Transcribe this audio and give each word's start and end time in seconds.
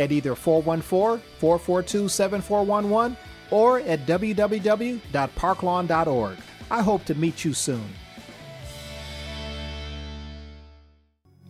at 0.00 0.10
either 0.10 0.34
414 0.34 1.22
442 1.38 2.08
7411 2.08 3.16
or 3.50 3.80
at 3.80 4.06
www.parklawn.org. 4.06 6.38
I 6.70 6.82
hope 6.82 7.04
to 7.04 7.14
meet 7.14 7.44
you 7.44 7.52
soon. 7.52 7.84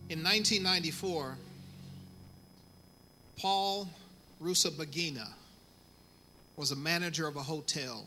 In 0.09 0.21
1994, 0.23 1.37
Paul 3.39 3.87
Rusesabagina 4.43 5.29
was 6.57 6.71
a 6.71 6.75
manager 6.75 7.27
of 7.27 7.37
a 7.37 7.43
hotel. 7.43 8.05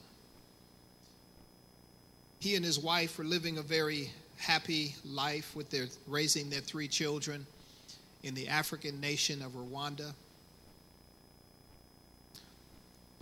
He 2.41 2.57
and 2.57 2.65
his 2.65 2.79
wife 2.79 3.17
were 3.17 3.25
living 3.25 3.57
a 3.57 3.63
very 3.63 4.11
happy 4.37 4.97
life 5.07 5.57
with 5.57 5.71
their 5.71 5.87
raising 6.07 6.51
their 6.51 6.61
three 6.61 6.89
children 6.89 7.47
in 8.23 8.35
the 8.35 8.49
African 8.49 9.01
nation 9.01 9.41
of 9.41 9.53
Rwanda. 9.53 10.13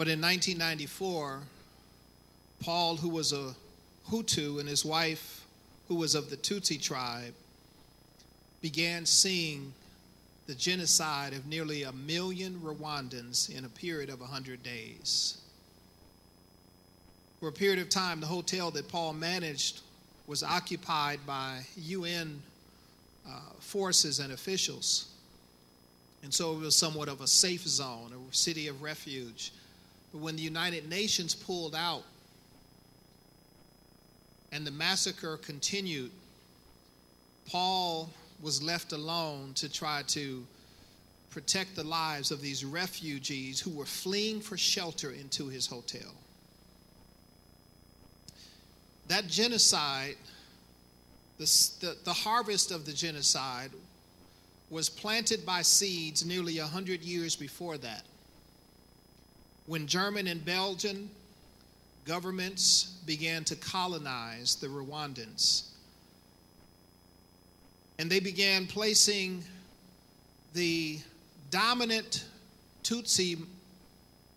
But 0.02 0.08
in 0.08 0.20
1994, 0.20 1.42
Paul, 2.58 2.96
who 2.96 3.08
was 3.08 3.32
a 3.32 3.54
Hutu, 4.10 4.58
and 4.58 4.68
his 4.68 4.84
wife, 4.84 5.44
who 5.86 5.94
was 5.94 6.16
of 6.16 6.28
the 6.28 6.36
Tutsi 6.36 6.82
tribe, 6.82 7.34
began 8.60 9.06
seeing 9.06 9.72
the 10.48 10.56
genocide 10.56 11.34
of 11.34 11.46
nearly 11.46 11.84
a 11.84 11.92
million 11.92 12.60
Rwandans 12.64 13.56
in 13.56 13.64
a 13.64 13.68
period 13.68 14.10
of 14.10 14.18
100 14.18 14.64
days. 14.64 15.38
For 17.38 17.48
a 17.48 17.52
period 17.52 17.78
of 17.78 17.88
time, 17.88 18.18
the 18.18 18.26
hotel 18.26 18.72
that 18.72 18.88
Paul 18.88 19.12
managed 19.12 19.82
was 20.26 20.42
occupied 20.42 21.20
by 21.24 21.60
UN 21.76 22.42
uh, 23.24 23.38
forces 23.60 24.18
and 24.18 24.32
officials. 24.32 25.12
And 26.24 26.34
so 26.34 26.54
it 26.54 26.58
was 26.58 26.74
somewhat 26.74 27.08
of 27.08 27.20
a 27.20 27.28
safe 27.28 27.62
zone, 27.62 28.12
a 28.12 28.34
city 28.34 28.66
of 28.66 28.82
refuge. 28.82 29.52
But 30.12 30.20
when 30.20 30.36
the 30.36 30.42
United 30.42 30.88
Nations 30.88 31.34
pulled 31.34 31.74
out 31.74 32.04
and 34.52 34.66
the 34.66 34.70
massacre 34.70 35.38
continued, 35.38 36.10
Paul 37.48 38.10
was 38.42 38.62
left 38.62 38.92
alone 38.92 39.52
to 39.54 39.72
try 39.72 40.02
to 40.08 40.46
protect 41.30 41.74
the 41.74 41.84
lives 41.84 42.30
of 42.30 42.42
these 42.42 42.64
refugees 42.64 43.58
who 43.58 43.70
were 43.70 43.86
fleeing 43.86 44.40
for 44.40 44.58
shelter 44.58 45.10
into 45.12 45.48
his 45.48 45.66
hotel. 45.66 46.14
That 49.08 49.28
genocide, 49.28 50.16
the, 51.38 51.44
the, 51.80 51.96
the 52.04 52.12
harvest 52.12 52.70
of 52.70 52.84
the 52.84 52.92
genocide, 52.92 53.70
was 54.68 54.90
planted 54.90 55.46
by 55.46 55.62
seeds 55.62 56.24
nearly 56.24 56.58
100 56.58 57.00
years 57.02 57.34
before 57.34 57.78
that. 57.78 58.04
When 59.66 59.86
German 59.86 60.26
and 60.26 60.44
Belgian 60.44 61.08
governments 62.04 62.98
began 63.06 63.44
to 63.44 63.56
colonize 63.56 64.56
the 64.56 64.66
Rwandans, 64.66 65.68
and 67.98 68.10
they 68.10 68.20
began 68.20 68.66
placing 68.66 69.44
the 70.54 70.98
dominant 71.50 72.24
Tutsi 72.82 73.44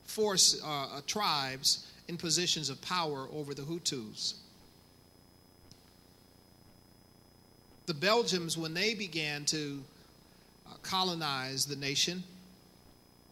force 0.06 0.62
uh, 0.64 0.68
uh, 0.68 1.02
tribes 1.08 1.91
in 2.08 2.18
positions 2.18 2.69
of 2.69 2.80
power 2.81 3.28
over 3.34 3.53
the 3.53 3.64
Hutus. 3.64 4.35
The 7.88 7.94
Belgians, 7.94 8.58
when 8.58 8.74
they 8.74 8.94
began 8.94 9.46
to 9.46 9.84
uh, 10.68 10.75
colonize 10.84 11.66
the 11.66 11.75
nation, 11.75 12.24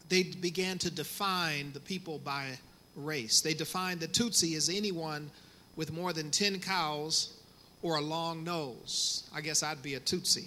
they 0.08 0.22
began 0.24 0.78
to 0.78 0.90
define 0.90 1.72
the 1.72 1.80
people 1.80 2.18
by 2.18 2.58
race. 2.96 3.40
They 3.40 3.54
defined 3.54 4.00
the 4.00 4.08
Tutsi 4.08 4.56
as 4.56 4.68
anyone 4.68 5.30
with 5.76 5.92
more 5.92 6.12
than 6.12 6.30
10 6.30 6.60
cows 6.60 7.34
or 7.82 7.96
a 7.96 8.00
long 8.00 8.44
nose. 8.44 9.24
I 9.34 9.40
guess 9.40 9.62
I'd 9.62 9.82
be 9.82 9.94
a 9.94 10.00
Tutsi 10.00 10.46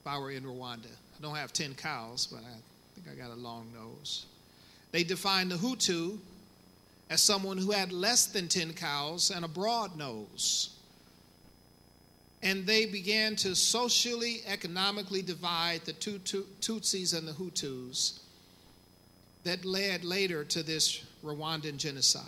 if 0.00 0.06
I 0.06 0.18
were 0.18 0.30
in 0.30 0.44
Rwanda. 0.44 0.86
I 0.86 1.22
don't 1.22 1.36
have 1.36 1.52
10 1.52 1.74
cows, 1.74 2.26
but 2.26 2.40
I 2.40 2.54
think 2.94 3.08
I 3.10 3.20
got 3.20 3.32
a 3.32 3.38
long 3.38 3.66
nose. 3.74 4.26
They 4.92 5.04
defined 5.04 5.50
the 5.50 5.56
Hutu 5.56 6.18
as 7.10 7.20
someone 7.20 7.58
who 7.58 7.70
had 7.70 7.92
less 7.92 8.26
than 8.26 8.48
10 8.48 8.72
cows 8.74 9.30
and 9.30 9.44
a 9.44 9.48
broad 9.48 9.96
nose. 9.96 10.70
And 12.42 12.66
they 12.66 12.86
began 12.86 13.36
to 13.36 13.54
socially, 13.54 14.40
economically 14.46 15.20
divide 15.20 15.82
the 15.84 15.92
Tutsis 15.92 17.16
and 17.16 17.28
the 17.28 17.32
Hutus 17.32 18.20
that 19.44 19.64
led 19.64 20.04
later 20.04 20.44
to 20.44 20.62
this 20.62 21.04
Rwandan 21.24 21.76
genocide. 21.76 22.24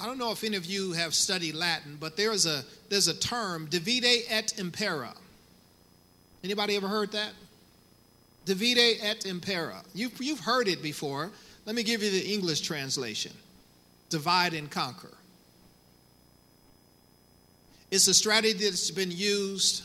I 0.00 0.06
don't 0.06 0.18
know 0.18 0.30
if 0.30 0.44
any 0.44 0.56
of 0.56 0.64
you 0.64 0.92
have 0.92 1.12
studied 1.14 1.54
Latin, 1.54 1.96
but 1.98 2.16
there's 2.16 2.46
a, 2.46 2.64
there's 2.88 3.08
a 3.08 3.18
term, 3.18 3.66
divide 3.66 4.22
et 4.28 4.58
impera. 4.58 5.12
Anybody 6.44 6.76
ever 6.76 6.86
heard 6.86 7.12
that? 7.12 7.32
Divide 8.44 8.98
et 9.02 9.26
impera. 9.26 9.82
You've, 9.94 10.22
you've 10.22 10.40
heard 10.40 10.68
it 10.68 10.82
before. 10.82 11.30
Let 11.66 11.74
me 11.74 11.82
give 11.82 12.02
you 12.02 12.10
the 12.10 12.32
English 12.32 12.60
translation 12.60 13.32
divide 14.08 14.54
and 14.54 14.70
conquer. 14.70 15.17
It's 17.90 18.06
a 18.08 18.14
strategy 18.14 18.64
that's 18.64 18.90
been 18.90 19.10
used 19.10 19.84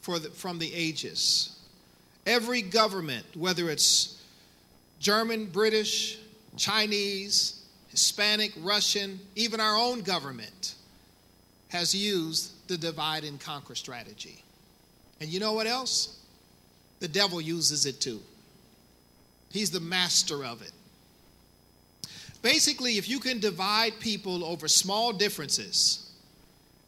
for 0.00 0.18
the, 0.18 0.30
from 0.30 0.58
the 0.58 0.72
ages. 0.74 1.58
Every 2.26 2.62
government, 2.62 3.24
whether 3.34 3.70
it's 3.70 4.20
German, 4.98 5.46
British, 5.46 6.18
Chinese, 6.56 7.64
Hispanic, 7.88 8.52
Russian, 8.58 9.20
even 9.36 9.60
our 9.60 9.76
own 9.76 10.02
government, 10.02 10.74
has 11.68 11.94
used 11.94 12.52
the 12.68 12.76
divide 12.76 13.24
and 13.24 13.40
conquer 13.40 13.74
strategy. 13.74 14.42
And 15.20 15.30
you 15.30 15.40
know 15.40 15.52
what 15.52 15.66
else? 15.66 16.18
The 17.00 17.08
devil 17.08 17.40
uses 17.40 17.86
it 17.86 18.00
too. 18.00 18.20
He's 19.50 19.70
the 19.70 19.80
master 19.80 20.44
of 20.44 20.62
it. 20.62 20.72
Basically, 22.42 22.96
if 22.98 23.08
you 23.08 23.18
can 23.18 23.40
divide 23.40 23.98
people 24.00 24.44
over 24.44 24.68
small 24.68 25.12
differences, 25.12 26.05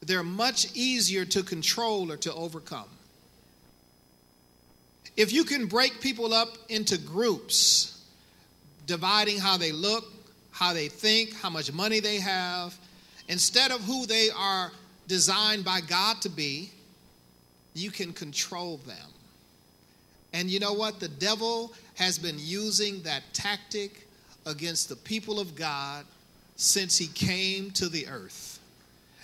they're 0.09 0.25
much 0.25 0.75
easier 0.75 1.25
to 1.27 1.43
control 1.43 2.11
or 2.11 2.17
to 2.17 2.33
overcome. 2.35 2.89
If 5.17 5.33
you 5.33 5.45
can 5.45 5.67
break 5.67 6.01
people 6.01 6.33
up 6.33 6.57
into 6.69 6.97
groups, 6.99 8.03
dividing 8.87 9.39
how 9.39 9.57
they 9.57 9.71
look, 9.71 10.05
how 10.51 10.73
they 10.73 10.89
think, 10.89 11.35
how 11.35 11.51
much 11.51 11.73
money 11.73 12.01
they 12.01 12.19
have, 12.19 12.77
instead 13.29 13.71
of 13.71 13.81
who 13.83 14.07
they 14.07 14.31
are 14.37 14.73
designed 15.07 15.65
by 15.65 15.81
God 15.81 16.21
to 16.23 16.29
be, 16.29 16.71
you 17.75 17.91
can 17.91 18.13
control 18.13 18.79
them. 18.79 19.11
And 20.33 20.49
you 20.49 20.59
know 20.59 20.73
what? 20.73 21.01
The 21.01 21.09
devil 21.09 21.73
has 21.95 22.19
been 22.19 22.37
using 22.39 23.03
that 23.03 23.23
tactic 23.33 24.07
against 24.47 24.89
the 24.89 24.97
people 24.97 25.39
of 25.39 25.55
God 25.55 26.05
since 26.57 26.97
he 26.97 27.09
came 27.09 27.71
to 27.73 27.89
the 27.89 28.07
earth. 28.09 28.59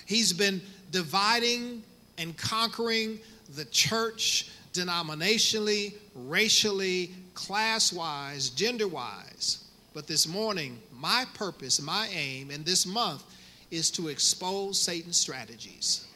He's 0.07 0.33
been 0.33 0.61
dividing 0.95 1.83
and 2.19 2.37
conquering 2.37 3.19
the 3.57 3.65
church 3.65 4.49
denominationally, 4.73 5.95
racially, 6.15 7.11
class 7.35 7.93
wise, 7.93 8.49
gender 8.51 8.87
wise. 8.87 9.65
But 9.93 10.07
this 10.07 10.29
morning, 10.29 10.79
my 10.93 11.25
purpose, 11.35 11.83
my 11.83 12.09
aim, 12.13 12.53
and 12.53 12.65
this 12.65 12.87
month 12.87 13.25
is 13.73 13.91
to 13.91 14.07
expose 14.07 14.79
Satan's 14.79 15.17
strategies. 15.17 16.07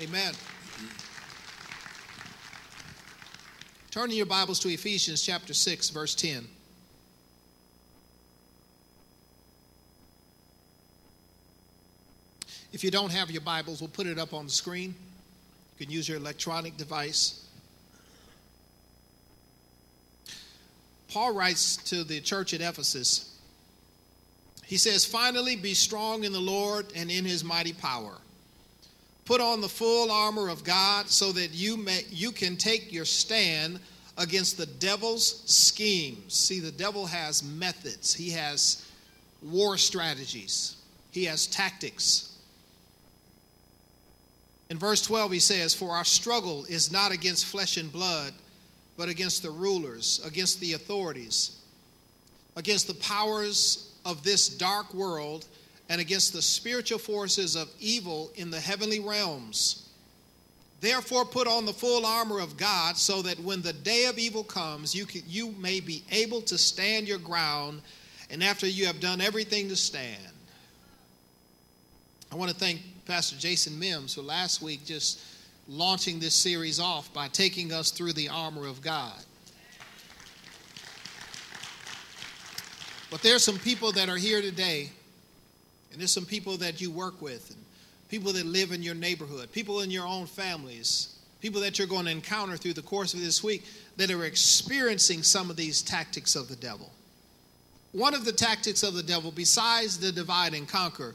Amen. 0.00 0.32
Turn 3.90 4.10
in 4.10 4.16
your 4.16 4.24
Bibles 4.24 4.60
to 4.60 4.70
Ephesians 4.70 5.22
chapter 5.22 5.52
6, 5.52 5.90
verse 5.90 6.14
10. 6.14 6.48
If 12.78 12.84
you 12.84 12.92
don't 12.92 13.10
have 13.10 13.28
your 13.32 13.40
Bibles, 13.40 13.80
we'll 13.80 13.90
put 13.90 14.06
it 14.06 14.20
up 14.20 14.32
on 14.32 14.44
the 14.44 14.52
screen. 14.52 14.94
You 15.76 15.84
can 15.84 15.92
use 15.92 16.08
your 16.08 16.16
electronic 16.16 16.76
device. 16.76 17.44
Paul 21.08 21.34
writes 21.34 21.76
to 21.88 22.04
the 22.04 22.20
church 22.20 22.54
at 22.54 22.60
Ephesus. 22.60 23.36
He 24.64 24.76
says, 24.76 25.04
Finally, 25.04 25.56
be 25.56 25.74
strong 25.74 26.22
in 26.22 26.32
the 26.32 26.38
Lord 26.38 26.86
and 26.94 27.10
in 27.10 27.24
his 27.24 27.42
mighty 27.42 27.72
power. 27.72 28.12
Put 29.24 29.40
on 29.40 29.60
the 29.60 29.68
full 29.68 30.12
armor 30.12 30.48
of 30.48 30.62
God 30.62 31.08
so 31.08 31.32
that 31.32 31.52
you, 31.52 31.76
may, 31.76 32.02
you 32.10 32.30
can 32.30 32.56
take 32.56 32.92
your 32.92 33.06
stand 33.06 33.80
against 34.16 34.56
the 34.56 34.66
devil's 34.66 35.42
schemes. 35.50 36.32
See, 36.32 36.60
the 36.60 36.70
devil 36.70 37.06
has 37.06 37.42
methods, 37.42 38.14
he 38.14 38.30
has 38.30 38.86
war 39.42 39.76
strategies, 39.78 40.76
he 41.10 41.24
has 41.24 41.48
tactics. 41.48 42.27
In 44.70 44.78
verse 44.78 45.02
12, 45.02 45.32
he 45.32 45.40
says, 45.40 45.74
For 45.74 45.90
our 45.90 46.04
struggle 46.04 46.64
is 46.66 46.92
not 46.92 47.12
against 47.12 47.46
flesh 47.46 47.76
and 47.76 47.92
blood 47.92 48.32
but 48.98 49.08
against 49.08 49.42
the 49.44 49.50
rulers, 49.50 50.20
against 50.26 50.60
the 50.60 50.74
authorities, 50.74 51.56
against 52.56 52.88
the 52.88 52.94
powers 52.94 53.94
of 54.04 54.24
this 54.24 54.48
dark 54.48 54.92
world, 54.92 55.46
and 55.88 56.00
against 56.00 56.32
the 56.32 56.42
spiritual 56.42 56.98
forces 56.98 57.54
of 57.56 57.70
evil 57.80 58.30
in 58.34 58.50
the 58.50 58.60
heavenly 58.60 59.00
realms. 59.00 59.88
Therefore, 60.80 61.24
put 61.24 61.46
on 61.46 61.64
the 61.64 61.72
full 61.72 62.04
armor 62.04 62.40
of 62.40 62.56
God 62.56 62.96
so 62.96 63.22
that 63.22 63.38
when 63.40 63.62
the 63.62 63.72
day 63.72 64.06
of 64.06 64.18
evil 64.18 64.44
comes, 64.44 64.94
you, 64.94 65.06
can, 65.06 65.22
you 65.26 65.52
may 65.52 65.80
be 65.80 66.02
able 66.10 66.42
to 66.42 66.58
stand 66.58 67.08
your 67.08 67.18
ground, 67.18 67.80
and 68.30 68.42
after 68.42 68.66
you 68.66 68.86
have 68.86 69.00
done 69.00 69.20
everything 69.20 69.68
to 69.68 69.76
stand. 69.76 70.18
I 72.30 72.34
want 72.34 72.50
to 72.50 72.56
thank 72.56 72.80
Pastor 73.08 73.36
Jason 73.36 73.78
Mims 73.78 74.16
for 74.16 74.20
last 74.20 74.60
week 74.60 74.84
just 74.84 75.18
launching 75.66 76.20
this 76.20 76.34
series 76.34 76.78
off 76.78 77.10
by 77.14 77.26
taking 77.28 77.72
us 77.72 77.90
through 77.90 78.12
the 78.12 78.28
armor 78.28 78.66
of 78.66 78.82
God. 78.82 79.18
But 83.10 83.22
there's 83.22 83.42
some 83.42 83.58
people 83.58 83.92
that 83.92 84.10
are 84.10 84.18
here 84.18 84.42
today, 84.42 84.90
and 85.90 85.98
there's 85.98 86.12
some 86.12 86.26
people 86.26 86.58
that 86.58 86.82
you 86.82 86.90
work 86.90 87.22
with, 87.22 87.48
and 87.48 87.58
people 88.10 88.30
that 88.34 88.44
live 88.44 88.72
in 88.72 88.82
your 88.82 88.94
neighborhood, 88.94 89.50
people 89.52 89.80
in 89.80 89.90
your 89.90 90.06
own 90.06 90.26
families, 90.26 91.16
people 91.40 91.62
that 91.62 91.78
you're 91.78 91.88
going 91.88 92.04
to 92.04 92.10
encounter 92.10 92.58
through 92.58 92.74
the 92.74 92.82
course 92.82 93.14
of 93.14 93.20
this 93.20 93.42
week 93.42 93.64
that 93.96 94.10
are 94.10 94.24
experiencing 94.24 95.22
some 95.22 95.48
of 95.48 95.56
these 95.56 95.80
tactics 95.80 96.36
of 96.36 96.48
the 96.48 96.56
devil. 96.56 96.92
One 97.92 98.12
of 98.12 98.26
the 98.26 98.32
tactics 98.32 98.82
of 98.82 98.92
the 98.92 99.02
devil, 99.02 99.30
besides 99.30 99.98
the 99.98 100.12
divide 100.12 100.52
and 100.52 100.68
conquer, 100.68 101.14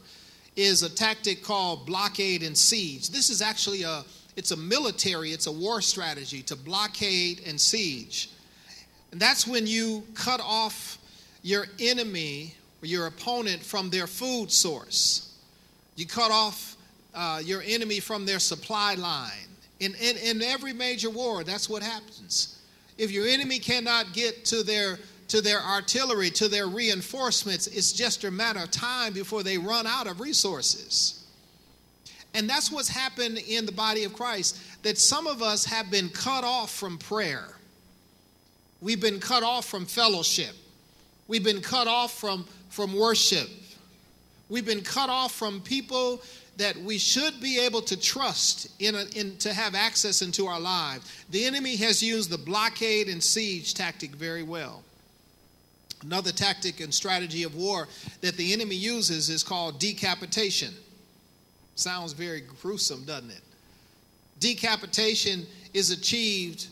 is 0.56 0.82
a 0.82 0.88
tactic 0.88 1.42
called 1.42 1.86
blockade 1.86 2.42
and 2.42 2.56
siege. 2.56 3.10
This 3.10 3.30
is 3.30 3.42
actually 3.42 3.82
a 3.82 4.04
it's 4.36 4.50
a 4.50 4.56
military, 4.56 5.30
it's 5.30 5.46
a 5.46 5.52
war 5.52 5.80
strategy 5.80 6.42
to 6.42 6.56
blockade 6.56 7.42
and 7.46 7.60
siege. 7.60 8.30
And 9.12 9.20
that's 9.20 9.46
when 9.46 9.66
you 9.66 10.02
cut 10.14 10.40
off 10.40 10.98
your 11.42 11.66
enemy 11.78 12.54
or 12.82 12.86
your 12.86 13.06
opponent 13.06 13.62
from 13.62 13.90
their 13.90 14.08
food 14.08 14.50
source. 14.50 15.38
You 15.94 16.06
cut 16.06 16.32
off 16.32 16.76
uh, 17.14 17.40
your 17.44 17.62
enemy 17.64 18.00
from 18.00 18.26
their 18.26 18.40
supply 18.40 18.94
line. 18.94 19.30
In, 19.78 19.94
in, 20.00 20.16
in 20.16 20.42
every 20.42 20.72
major 20.72 21.10
war, 21.10 21.44
that's 21.44 21.68
what 21.68 21.82
happens. 21.82 22.60
If 22.98 23.12
your 23.12 23.26
enemy 23.26 23.58
cannot 23.58 24.12
get 24.12 24.44
to 24.46 24.64
their 24.64 24.98
to 25.28 25.40
their 25.40 25.60
artillery, 25.60 26.30
to 26.30 26.48
their 26.48 26.66
reinforcements, 26.66 27.66
it's 27.66 27.92
just 27.92 28.24
a 28.24 28.30
matter 28.30 28.60
of 28.60 28.70
time 28.70 29.12
before 29.12 29.42
they 29.42 29.58
run 29.58 29.86
out 29.86 30.06
of 30.06 30.20
resources. 30.20 31.24
And 32.34 32.50
that's 32.50 32.70
what's 32.70 32.88
happened 32.88 33.38
in 33.38 33.64
the 33.64 33.72
body 33.72 34.04
of 34.04 34.12
Christ 34.12 34.58
that 34.82 34.98
some 34.98 35.26
of 35.26 35.40
us 35.40 35.64
have 35.64 35.90
been 35.90 36.08
cut 36.08 36.44
off 36.44 36.70
from 36.70 36.98
prayer. 36.98 37.48
We've 38.80 39.00
been 39.00 39.20
cut 39.20 39.42
off 39.42 39.66
from 39.66 39.86
fellowship. 39.86 40.54
We've 41.26 41.44
been 41.44 41.62
cut 41.62 41.86
off 41.86 42.18
from, 42.18 42.44
from 42.68 42.94
worship. 42.94 43.48
We've 44.48 44.66
been 44.66 44.82
cut 44.82 45.08
off 45.08 45.32
from 45.32 45.60
people 45.60 46.22
that 46.56 46.76
we 46.76 46.98
should 46.98 47.40
be 47.40 47.58
able 47.58 47.82
to 47.82 47.98
trust 47.98 48.68
in, 48.80 48.94
a, 48.94 49.04
in, 49.16 49.36
to 49.38 49.52
have 49.52 49.74
access 49.74 50.22
into 50.22 50.46
our 50.46 50.60
lives. 50.60 51.24
The 51.30 51.44
enemy 51.44 51.76
has 51.76 52.02
used 52.02 52.30
the 52.30 52.38
blockade 52.38 53.08
and 53.08 53.22
siege 53.22 53.74
tactic 53.74 54.10
very 54.10 54.42
well. 54.42 54.82
Another 56.04 56.32
tactic 56.32 56.80
and 56.80 56.92
strategy 56.92 57.44
of 57.44 57.54
war 57.54 57.88
that 58.20 58.36
the 58.36 58.52
enemy 58.52 58.74
uses 58.74 59.30
is 59.30 59.42
called 59.42 59.78
decapitation. 59.78 60.74
Sounds 61.76 62.12
very 62.12 62.42
gruesome, 62.42 63.04
doesn't 63.04 63.30
it? 63.30 63.40
Decapitation 64.38 65.46
is 65.72 65.90
achieved 65.90 66.66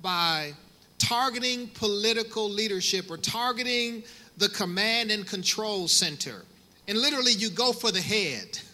by 0.00 0.52
targeting 0.98 1.68
political 1.68 2.48
leadership 2.48 3.10
or 3.10 3.18
targeting 3.18 4.02
the 4.38 4.48
command 4.48 5.10
and 5.10 5.26
control 5.26 5.86
center. 5.86 6.42
And 6.86 6.98
literally, 6.98 7.32
you 7.32 7.50
go 7.50 7.72
for 7.72 7.92
the 7.92 8.00
head. 8.00 8.58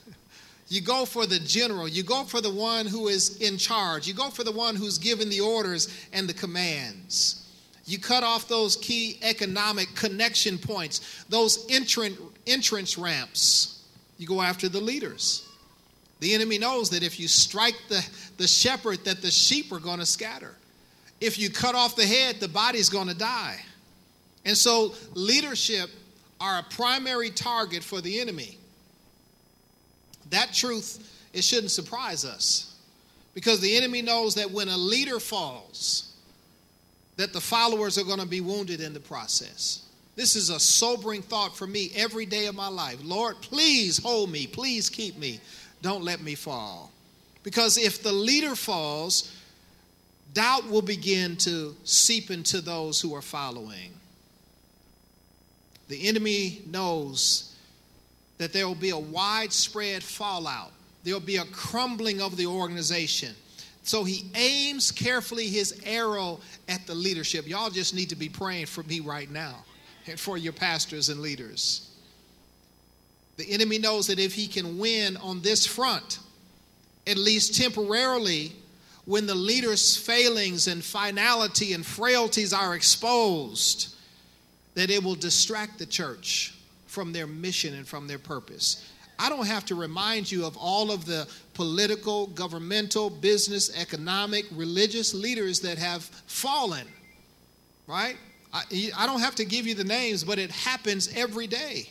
You 0.69 0.81
go 0.81 1.05
for 1.05 1.27
the 1.27 1.39
general. 1.41 1.87
You 1.87 2.03
go 2.03 2.25
for 2.25 2.41
the 2.41 2.51
one 2.51 2.87
who 2.87 3.09
is 3.09 3.37
in 3.37 3.59
charge. 3.59 4.09
You 4.09 4.15
go 4.15 4.31
for 4.31 4.45
the 4.45 4.51
one 4.51 4.77
who's 4.77 4.97
given 4.97 5.29
the 5.29 5.41
orders 5.41 5.95
and 6.11 6.27
the 6.27 6.33
commands. 6.33 7.44
You 7.87 7.99
cut 7.99 8.25
off 8.25 8.49
those 8.49 8.77
key 8.77 9.19
economic 9.23 9.95
connection 9.95 10.59
points, 10.59 11.25
those 11.29 11.67
entrant, 11.69 12.19
entrance 12.47 12.97
ramps. 12.97 13.83
You 14.19 14.27
go 14.27 14.41
after 14.41 14.69
the 14.69 14.81
leaders. 14.81 15.47
The 16.21 16.35
enemy 16.35 16.57
knows 16.57 16.91
that 16.91 17.03
if 17.03 17.21
you 17.21 17.29
strike 17.29 17.77
the, 17.89 18.07
the 18.39 18.47
shepherd, 18.47 19.05
that 19.05 19.21
the 19.21 19.31
sheep 19.31 19.71
are 19.73 19.79
going 19.79 19.99
to 19.99 20.07
scatter. 20.07 20.55
If 21.21 21.39
you 21.39 21.51
cut 21.51 21.75
off 21.75 21.97
the 21.97 22.07
head, 22.07 22.41
the 22.41 22.49
body's 22.49 22.89
going 22.89 23.09
to 23.09 23.15
die. 23.15 23.61
And 24.47 24.57
so 24.57 24.95
leadership 25.15 25.91
are 26.41 26.61
a 26.61 26.63
primary 26.63 27.31
target 27.31 27.83
for 27.83 28.01
the 28.01 28.21
enemy. 28.21 28.59
That 30.31 30.55
truth, 30.55 31.11
it 31.33 31.45
shouldn't 31.45 31.71
surprise 31.71 32.25
us. 32.25 32.75
Because 33.35 33.61
the 33.61 33.77
enemy 33.77 34.01
knows 34.01 34.37
that 34.37 34.51
when 34.51 34.69
a 34.69 34.77
leader 34.77 35.19
falls, 35.19 36.14
that 37.17 37.33
the 37.33 37.41
followers 37.41 37.99
are 37.99 38.05
going 38.05 38.21
to 38.21 38.27
be 38.27 38.41
wounded 38.41 38.81
in 38.81 38.93
the 38.93 39.01
process. 39.01 39.85
This 40.17 40.37
is 40.37 40.51
a 40.51 40.61
sobering 40.61 41.23
thought 41.23 41.57
for 41.57 41.67
me 41.67 41.91
every 41.95 42.27
day 42.27 42.47
of 42.47 42.55
my 42.55 42.69
life. 42.69 42.99
Lord, 43.03 43.41
please 43.41 43.99
hold 43.99 44.31
me. 44.31 44.47
Please 44.47 44.89
keep 44.89 45.19
me. 45.19 45.41
Don't 45.83 46.05
let 46.05 46.21
me 46.21 46.35
fall. 46.35 46.93
Because 47.43 47.77
if 47.77 48.03
the 48.03 48.13
leader 48.13 48.55
falls, 48.55 49.35
doubt 50.33 50.69
will 50.69 50.83
begin 50.83 51.37
to 51.39 51.77
seep 51.85 52.31
into 52.31 52.61
those 52.61 53.01
who 53.01 53.15
are 53.15 53.23
following. 53.23 53.93
The 55.89 56.09
enemy 56.09 56.63
knows 56.67 57.55
that 58.39 58.53
there 58.53 58.67
will 58.67 58.75
be 58.75 58.91
a 58.91 58.99
widespread 58.99 60.03
fallout, 60.03 60.73
there 61.03 61.15
will 61.15 61.21
be 61.21 61.37
a 61.37 61.45
crumbling 61.45 62.21
of 62.21 62.37
the 62.37 62.47
organization. 62.47 63.35
So 63.85 64.03
he 64.03 64.25
aims 64.35 64.91
carefully 64.91 65.47
his 65.47 65.81
arrow 65.85 66.41
at 66.69 66.87
the 66.87 66.95
leadership. 66.95 67.47
Y'all 67.47 67.71
just 67.71 67.95
need 67.95 68.09
to 68.09 68.17
be 68.17 68.31
praying 68.31 68.67
for 68.67 68.83
me 68.83 69.01
right 69.01 69.31
now 69.31 69.65
and 70.07 70.19
for 70.19 70.39
your 70.39 70.55
pastors 70.55 71.11
and 71.11 71.21
leaders. 71.21 71.91
The 73.37 73.51
enemy 73.51 73.79
knows 73.79 74.07
that 74.07 74.19
if 74.19 74.35
he 74.35 74.47
can 74.47 74.79
win 74.79 75.19
on 75.19 75.43
this 75.43 75.67
front, 75.67 76.19
at 77.07 77.19
least 77.19 77.61
temporarily, 77.61 78.53
when 79.05 79.27
the 79.27 79.35
leader's 79.35 79.99
failings 79.99 80.67
and 80.67 80.83
finality 80.83 81.75
and 81.75 81.85
frailties 81.85 82.55
are 82.55 82.75
exposed, 82.75 83.95
that 84.75 84.91
it 84.91 85.05
will 85.05 85.15
distract 85.15 85.79
the 85.79 85.85
church 85.85 86.55
from 86.87 87.13
their 87.13 87.27
mission 87.27 87.75
and 87.75 87.87
from 87.87 88.07
their 88.07 88.19
purpose. 88.19 88.91
I 89.19 89.29
don't 89.29 89.47
have 89.47 89.67
to 89.67 89.75
remind 89.75 90.31
you 90.33 90.47
of 90.47 90.57
all 90.57 90.91
of 90.91 91.05
the 91.05 91.29
political, 91.55 92.27
governmental, 92.29 93.09
business, 93.09 93.77
economic, 93.77 94.45
religious 94.53 95.15
leaders 95.15 95.61
that 95.61 95.79
have 95.79 96.03
fallen, 96.27 96.87
right? 97.87 98.17
I, 98.53 98.63
I 98.97 99.07
don't 99.07 99.21
have 99.21 99.35
to 99.37 99.45
give 99.45 99.67
you 99.67 99.75
the 99.75 99.85
names, 99.85 100.25
but 100.25 100.39
it 100.39 100.51
happens 100.51 101.11
every 101.17 101.47
day. 101.47 101.91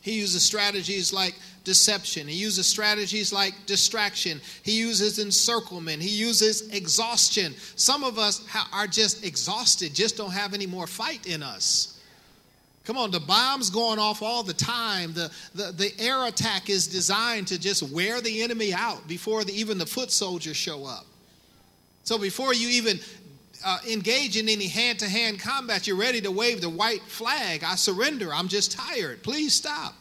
He 0.00 0.12
uses 0.20 0.42
strategies 0.42 1.12
like 1.12 1.34
deception. 1.64 2.26
He 2.26 2.36
uses 2.36 2.66
strategies 2.66 3.32
like 3.32 3.54
distraction. 3.66 4.40
He 4.62 4.78
uses 4.78 5.18
encirclement. 5.18 6.02
He 6.02 6.08
uses 6.08 6.68
exhaustion. 6.70 7.54
Some 7.76 8.04
of 8.04 8.18
us 8.18 8.42
are 8.72 8.86
just 8.86 9.24
exhausted, 9.24 9.94
just 9.94 10.16
don't 10.16 10.30
have 10.30 10.54
any 10.54 10.66
more 10.66 10.86
fight 10.86 11.26
in 11.26 11.42
us. 11.42 11.97
Come 12.88 12.96
on, 12.96 13.10
the 13.10 13.20
bomb's 13.20 13.68
going 13.68 13.98
off 13.98 14.22
all 14.22 14.42
the 14.42 14.54
time. 14.54 15.12
The, 15.12 15.30
the, 15.54 15.72
the 15.72 15.92
air 16.00 16.24
attack 16.24 16.70
is 16.70 16.86
designed 16.86 17.46
to 17.48 17.60
just 17.60 17.82
wear 17.82 18.22
the 18.22 18.40
enemy 18.40 18.72
out 18.72 19.06
before 19.06 19.44
the, 19.44 19.52
even 19.52 19.76
the 19.76 19.84
foot 19.84 20.10
soldiers 20.10 20.56
show 20.56 20.86
up. 20.86 21.04
So 22.04 22.16
before 22.16 22.54
you 22.54 22.66
even 22.70 22.98
uh, 23.62 23.80
engage 23.86 24.38
in 24.38 24.48
any 24.48 24.68
hand 24.68 25.00
to 25.00 25.06
hand 25.06 25.38
combat, 25.38 25.86
you're 25.86 25.98
ready 25.98 26.22
to 26.22 26.30
wave 26.30 26.62
the 26.62 26.70
white 26.70 27.02
flag. 27.02 27.62
I 27.62 27.74
surrender. 27.74 28.32
I'm 28.32 28.48
just 28.48 28.72
tired. 28.72 29.22
Please 29.22 29.52
stop. 29.52 29.92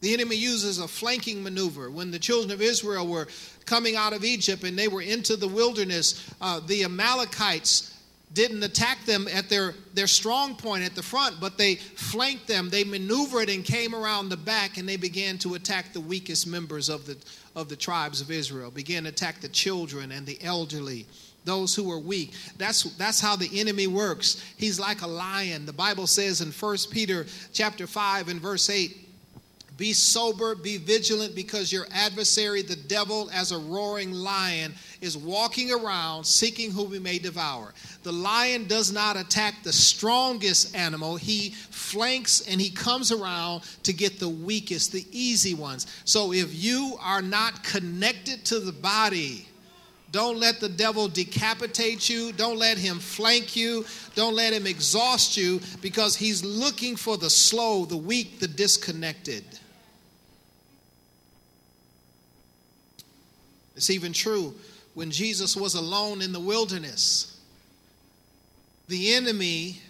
The 0.00 0.14
enemy 0.14 0.36
uses 0.36 0.78
a 0.78 0.88
flanking 0.88 1.42
maneuver. 1.42 1.90
When 1.90 2.10
the 2.10 2.18
children 2.18 2.52
of 2.52 2.62
Israel 2.62 3.06
were 3.06 3.28
coming 3.66 3.96
out 3.96 4.14
of 4.14 4.24
Egypt 4.24 4.64
and 4.64 4.78
they 4.78 4.88
were 4.88 5.02
into 5.02 5.36
the 5.36 5.48
wilderness, 5.48 6.26
uh, 6.40 6.60
the 6.60 6.84
Amalekites 6.84 7.93
didn't 8.34 8.64
attack 8.64 9.04
them 9.04 9.28
at 9.32 9.48
their, 9.48 9.74
their 9.94 10.08
strong 10.08 10.56
point 10.56 10.84
at 10.84 10.94
the 10.96 11.02
front, 11.02 11.40
but 11.40 11.56
they 11.56 11.76
flanked 11.76 12.48
them. 12.48 12.68
They 12.68 12.82
maneuvered 12.82 13.48
and 13.48 13.64
came 13.64 13.94
around 13.94 14.28
the 14.28 14.36
back, 14.36 14.76
and 14.76 14.88
they 14.88 14.96
began 14.96 15.38
to 15.38 15.54
attack 15.54 15.92
the 15.92 16.00
weakest 16.00 16.46
members 16.46 16.88
of 16.88 17.06
the, 17.06 17.16
of 17.54 17.68
the 17.68 17.76
tribes 17.76 18.20
of 18.20 18.30
Israel, 18.30 18.70
began 18.70 19.04
to 19.04 19.10
attack 19.10 19.40
the 19.40 19.48
children 19.48 20.10
and 20.10 20.26
the 20.26 20.42
elderly, 20.42 21.06
those 21.44 21.76
who 21.76 21.84
were 21.84 21.98
weak. 21.98 22.32
That's, 22.58 22.82
that's 22.96 23.20
how 23.20 23.36
the 23.36 23.60
enemy 23.60 23.86
works. 23.86 24.44
He's 24.56 24.80
like 24.80 25.02
a 25.02 25.06
lion. 25.06 25.64
The 25.64 25.72
Bible 25.72 26.08
says 26.08 26.40
in 26.40 26.50
1 26.50 26.76
Peter 26.90 27.26
chapter 27.52 27.86
5 27.86 28.28
and 28.28 28.40
verse 28.40 28.68
8, 28.68 29.03
be 29.76 29.92
sober, 29.92 30.54
be 30.54 30.76
vigilant, 30.76 31.34
because 31.34 31.72
your 31.72 31.86
adversary, 31.90 32.62
the 32.62 32.76
devil, 32.76 33.28
as 33.32 33.50
a 33.50 33.58
roaring 33.58 34.12
lion, 34.12 34.72
is 35.00 35.16
walking 35.16 35.72
around 35.72 36.24
seeking 36.24 36.70
whom 36.70 36.92
he 36.92 37.00
may 37.00 37.18
devour. 37.18 37.74
The 38.04 38.12
lion 38.12 38.68
does 38.68 38.92
not 38.92 39.16
attack 39.16 39.62
the 39.62 39.72
strongest 39.72 40.76
animal, 40.76 41.16
he 41.16 41.50
flanks 41.50 42.42
and 42.48 42.60
he 42.60 42.70
comes 42.70 43.10
around 43.10 43.62
to 43.82 43.92
get 43.92 44.20
the 44.20 44.28
weakest, 44.28 44.92
the 44.92 45.06
easy 45.10 45.54
ones. 45.54 45.86
So 46.04 46.32
if 46.32 46.54
you 46.54 46.96
are 47.00 47.22
not 47.22 47.64
connected 47.64 48.44
to 48.46 48.60
the 48.60 48.72
body, 48.72 49.46
don't 50.14 50.38
let 50.38 50.60
the 50.60 50.68
devil 50.68 51.08
decapitate 51.08 52.08
you. 52.08 52.30
Don't 52.30 52.56
let 52.56 52.78
him 52.78 53.00
flank 53.00 53.56
you. 53.56 53.84
Don't 54.14 54.36
let 54.36 54.52
him 54.52 54.64
exhaust 54.64 55.36
you 55.36 55.60
because 55.82 56.14
he's 56.14 56.44
looking 56.44 56.94
for 56.94 57.16
the 57.16 57.28
slow, 57.28 57.84
the 57.84 57.96
weak, 57.96 58.38
the 58.38 58.46
disconnected. 58.46 59.44
It's 63.76 63.90
even 63.90 64.12
true 64.12 64.54
when 64.94 65.10
Jesus 65.10 65.56
was 65.56 65.74
alone 65.74 66.22
in 66.22 66.32
the 66.32 66.40
wilderness. 66.40 67.40
The 68.88 69.14
enemy 69.14 69.80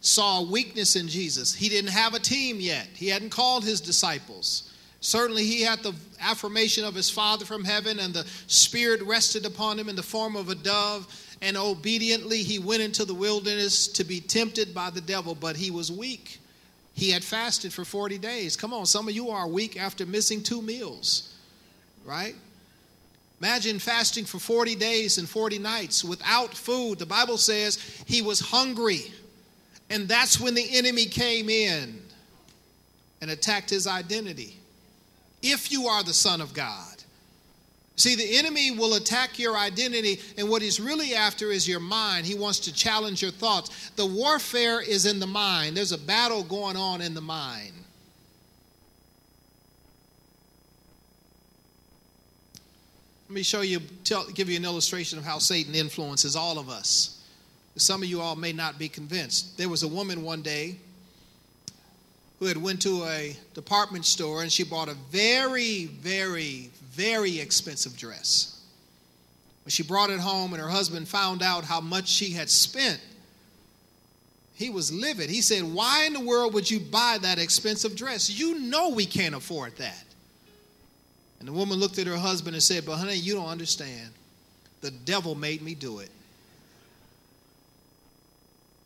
saw 0.00 0.42
weakness 0.42 0.96
in 0.96 1.08
Jesus. 1.08 1.54
He 1.54 1.68
didn't 1.68 1.90
have 1.90 2.14
a 2.14 2.18
team 2.18 2.60
yet, 2.60 2.86
he 2.94 3.08
hadn't 3.08 3.30
called 3.30 3.64
his 3.64 3.80
disciples. 3.80 4.70
Certainly, 5.00 5.44
he 5.44 5.60
had 5.60 5.82
the 5.82 5.94
affirmation 6.18 6.82
of 6.82 6.94
his 6.94 7.10
Father 7.10 7.44
from 7.44 7.62
heaven, 7.62 7.98
and 7.98 8.14
the 8.14 8.26
Spirit 8.46 9.02
rested 9.02 9.44
upon 9.44 9.78
him 9.78 9.90
in 9.90 9.96
the 9.96 10.02
form 10.02 10.34
of 10.34 10.48
a 10.48 10.54
dove. 10.54 11.06
And 11.42 11.58
obediently, 11.58 12.42
he 12.42 12.58
went 12.58 12.80
into 12.80 13.04
the 13.04 13.12
wilderness 13.12 13.86
to 13.88 14.04
be 14.04 14.22
tempted 14.22 14.72
by 14.74 14.88
the 14.88 15.02
devil, 15.02 15.34
but 15.34 15.56
he 15.56 15.70
was 15.70 15.92
weak. 15.92 16.38
He 16.94 17.10
had 17.10 17.22
fasted 17.22 17.70
for 17.70 17.84
40 17.84 18.16
days. 18.16 18.56
Come 18.56 18.72
on, 18.72 18.86
some 18.86 19.06
of 19.06 19.14
you 19.14 19.28
are 19.28 19.46
weak 19.46 19.78
after 19.78 20.06
missing 20.06 20.42
two 20.42 20.62
meals, 20.62 21.34
right? 22.06 22.34
Imagine 23.40 23.78
fasting 23.78 24.24
for 24.24 24.38
40 24.38 24.74
days 24.76 25.18
and 25.18 25.28
40 25.28 25.58
nights 25.58 26.04
without 26.04 26.54
food. 26.54 26.98
The 26.98 27.06
Bible 27.06 27.36
says 27.36 27.78
he 28.06 28.22
was 28.22 28.40
hungry. 28.40 29.12
And 29.90 30.08
that's 30.08 30.40
when 30.40 30.54
the 30.54 30.76
enemy 30.76 31.06
came 31.06 31.50
in 31.50 32.00
and 33.20 33.30
attacked 33.30 33.70
his 33.70 33.86
identity. 33.86 34.56
If 35.42 35.70
you 35.70 35.86
are 35.86 36.02
the 36.02 36.14
Son 36.14 36.40
of 36.40 36.54
God. 36.54 36.94
See, 37.96 38.16
the 38.16 38.38
enemy 38.38 38.72
will 38.72 38.94
attack 38.94 39.38
your 39.38 39.56
identity, 39.56 40.20
and 40.36 40.48
what 40.48 40.62
he's 40.62 40.80
really 40.80 41.14
after 41.14 41.52
is 41.52 41.68
your 41.68 41.78
mind. 41.78 42.26
He 42.26 42.34
wants 42.34 42.58
to 42.60 42.74
challenge 42.74 43.22
your 43.22 43.30
thoughts. 43.30 43.90
The 43.94 44.06
warfare 44.06 44.80
is 44.80 45.06
in 45.06 45.20
the 45.20 45.28
mind, 45.28 45.76
there's 45.76 45.92
a 45.92 45.98
battle 45.98 46.42
going 46.42 46.76
on 46.76 47.00
in 47.00 47.14
the 47.14 47.20
mind. 47.20 47.72
Let 53.28 53.34
me 53.34 53.42
show 53.42 53.62
you, 53.62 53.80
tell, 54.04 54.26
give 54.26 54.50
you 54.50 54.56
an 54.56 54.64
illustration 54.64 55.18
of 55.18 55.24
how 55.24 55.38
Satan 55.38 55.74
influences 55.74 56.36
all 56.36 56.58
of 56.58 56.68
us. 56.68 57.22
Some 57.76 58.02
of 58.02 58.08
you 58.08 58.20
all 58.20 58.36
may 58.36 58.52
not 58.52 58.78
be 58.78 58.88
convinced. 58.88 59.56
There 59.56 59.68
was 59.68 59.82
a 59.82 59.88
woman 59.88 60.22
one 60.22 60.42
day 60.42 60.76
who 62.38 62.46
had 62.46 62.56
went 62.56 62.82
to 62.82 63.04
a 63.04 63.36
department 63.54 64.04
store 64.04 64.42
and 64.42 64.52
she 64.52 64.62
bought 64.62 64.88
a 64.88 64.94
very, 65.10 65.86
very, 65.86 66.70
very 66.90 67.40
expensive 67.40 67.96
dress. 67.96 68.60
When 69.64 69.70
she 69.70 69.82
brought 69.82 70.10
it 70.10 70.20
home 70.20 70.52
and 70.52 70.62
her 70.62 70.68
husband 70.68 71.08
found 71.08 71.42
out 71.42 71.64
how 71.64 71.80
much 71.80 72.06
she 72.08 72.30
had 72.30 72.50
spent, 72.50 73.00
he 74.54 74.70
was 74.70 74.92
livid. 74.92 75.30
He 75.30 75.40
said, 75.40 75.64
Why 75.64 76.04
in 76.04 76.12
the 76.12 76.20
world 76.20 76.54
would 76.54 76.70
you 76.70 76.78
buy 76.78 77.18
that 77.22 77.38
expensive 77.38 77.96
dress? 77.96 78.30
You 78.30 78.60
know 78.60 78.90
we 78.90 79.06
can't 79.06 79.34
afford 79.34 79.76
that. 79.78 80.03
And 81.44 81.50
the 81.50 81.58
woman 81.58 81.78
looked 81.78 81.98
at 81.98 82.06
her 82.06 82.16
husband 82.16 82.56
and 82.56 82.62
said, 82.62 82.86
But 82.86 82.96
honey, 82.96 83.16
you 83.16 83.34
don't 83.34 83.48
understand. 83.48 84.08
The 84.80 84.90
devil 84.90 85.34
made 85.34 85.60
me 85.60 85.74
do 85.74 85.98
it. 85.98 86.08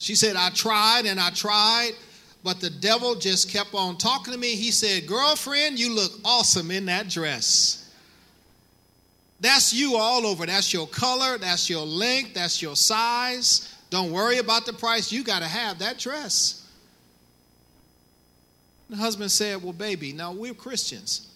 She 0.01 0.17
said, 0.17 0.35
I 0.35 0.51
tried 0.51 1.07
and 1.07 1.21
I 1.21 1.31
tried, 1.31 1.93
but 2.43 2.59
the 2.59 2.71
devil 2.71 3.15
just 3.15 3.49
kept 3.49 3.75
on 3.75 3.97
talking 3.97 4.33
to 4.33 4.41
me. 4.41 4.57
He 4.57 4.73
said, 4.73 5.07
Girlfriend, 5.07 5.79
you 5.79 5.95
look 5.95 6.11
awesome 6.25 6.73
in 6.73 6.87
that 6.87 7.09
dress. 7.09 7.95
That's 9.39 9.73
you 9.73 9.95
all 9.95 10.27
over. 10.27 10.45
That's 10.45 10.73
your 10.73 10.89
color, 10.89 11.39
that's 11.39 11.71
your 11.71 11.87
length, 11.87 12.35
that's 12.35 12.61
your 12.61 12.75
size. 12.75 13.73
Don't 13.89 14.11
worry 14.11 14.39
about 14.39 14.67
the 14.67 14.73
price. 14.73 15.13
You 15.13 15.23
got 15.23 15.43
to 15.43 15.49
have 15.49 15.79
that 15.79 15.99
dress. 15.99 16.69
The 18.91 18.97
husband 18.97 19.31
said, 19.31 19.63
Well, 19.63 19.73
baby, 19.73 20.13
now 20.13 20.33
we're 20.33 20.55
Christians. 20.55 21.29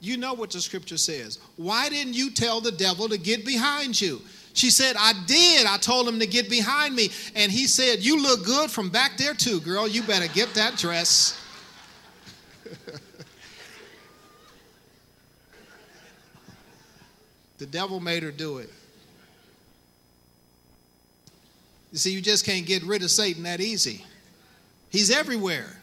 You 0.00 0.16
know 0.16 0.34
what 0.34 0.50
the 0.50 0.60
scripture 0.60 0.98
says. 0.98 1.38
Why 1.56 1.88
didn't 1.88 2.14
you 2.14 2.30
tell 2.30 2.60
the 2.60 2.72
devil 2.72 3.08
to 3.08 3.18
get 3.18 3.46
behind 3.46 4.00
you? 4.00 4.20
She 4.52 4.70
said, 4.70 4.96
I 4.98 5.12
did. 5.26 5.66
I 5.66 5.76
told 5.76 6.08
him 6.08 6.18
to 6.20 6.26
get 6.26 6.48
behind 6.48 6.96
me. 6.96 7.10
And 7.34 7.52
he 7.52 7.66
said, 7.66 8.02
You 8.04 8.22
look 8.22 8.44
good 8.44 8.70
from 8.70 8.88
back 8.88 9.18
there, 9.18 9.34
too, 9.34 9.60
girl. 9.60 9.86
You 9.86 10.02
better 10.02 10.28
get 10.28 10.54
that 10.54 10.76
dress. 10.76 11.38
the 17.58 17.66
devil 17.66 18.00
made 18.00 18.22
her 18.22 18.30
do 18.30 18.58
it. 18.58 18.70
You 21.92 21.98
see, 21.98 22.12
you 22.12 22.20
just 22.20 22.44
can't 22.44 22.66
get 22.66 22.82
rid 22.82 23.02
of 23.02 23.10
Satan 23.10 23.42
that 23.44 23.60
easy. 23.60 24.04
He's 24.90 25.10
everywhere. 25.10 25.76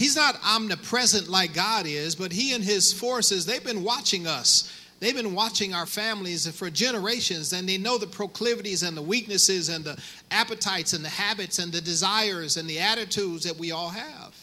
He's 0.00 0.16
not 0.16 0.40
omnipresent 0.42 1.28
like 1.28 1.52
God 1.52 1.84
is, 1.86 2.14
but 2.14 2.32
he 2.32 2.54
and 2.54 2.64
his 2.64 2.90
forces, 2.90 3.44
they've 3.44 3.62
been 3.62 3.84
watching 3.84 4.26
us. 4.26 4.74
They've 4.98 5.14
been 5.14 5.34
watching 5.34 5.74
our 5.74 5.84
families 5.84 6.48
for 6.56 6.70
generations, 6.70 7.52
and 7.52 7.68
they 7.68 7.76
know 7.76 7.98
the 7.98 8.06
proclivities 8.06 8.82
and 8.82 8.96
the 8.96 9.02
weaknesses 9.02 9.68
and 9.68 9.84
the 9.84 10.02
appetites 10.30 10.94
and 10.94 11.04
the 11.04 11.10
habits 11.10 11.58
and 11.58 11.70
the 11.70 11.82
desires 11.82 12.56
and 12.56 12.66
the 12.66 12.78
attitudes 12.78 13.44
that 13.44 13.54
we 13.58 13.72
all 13.72 13.90
have. 13.90 14.34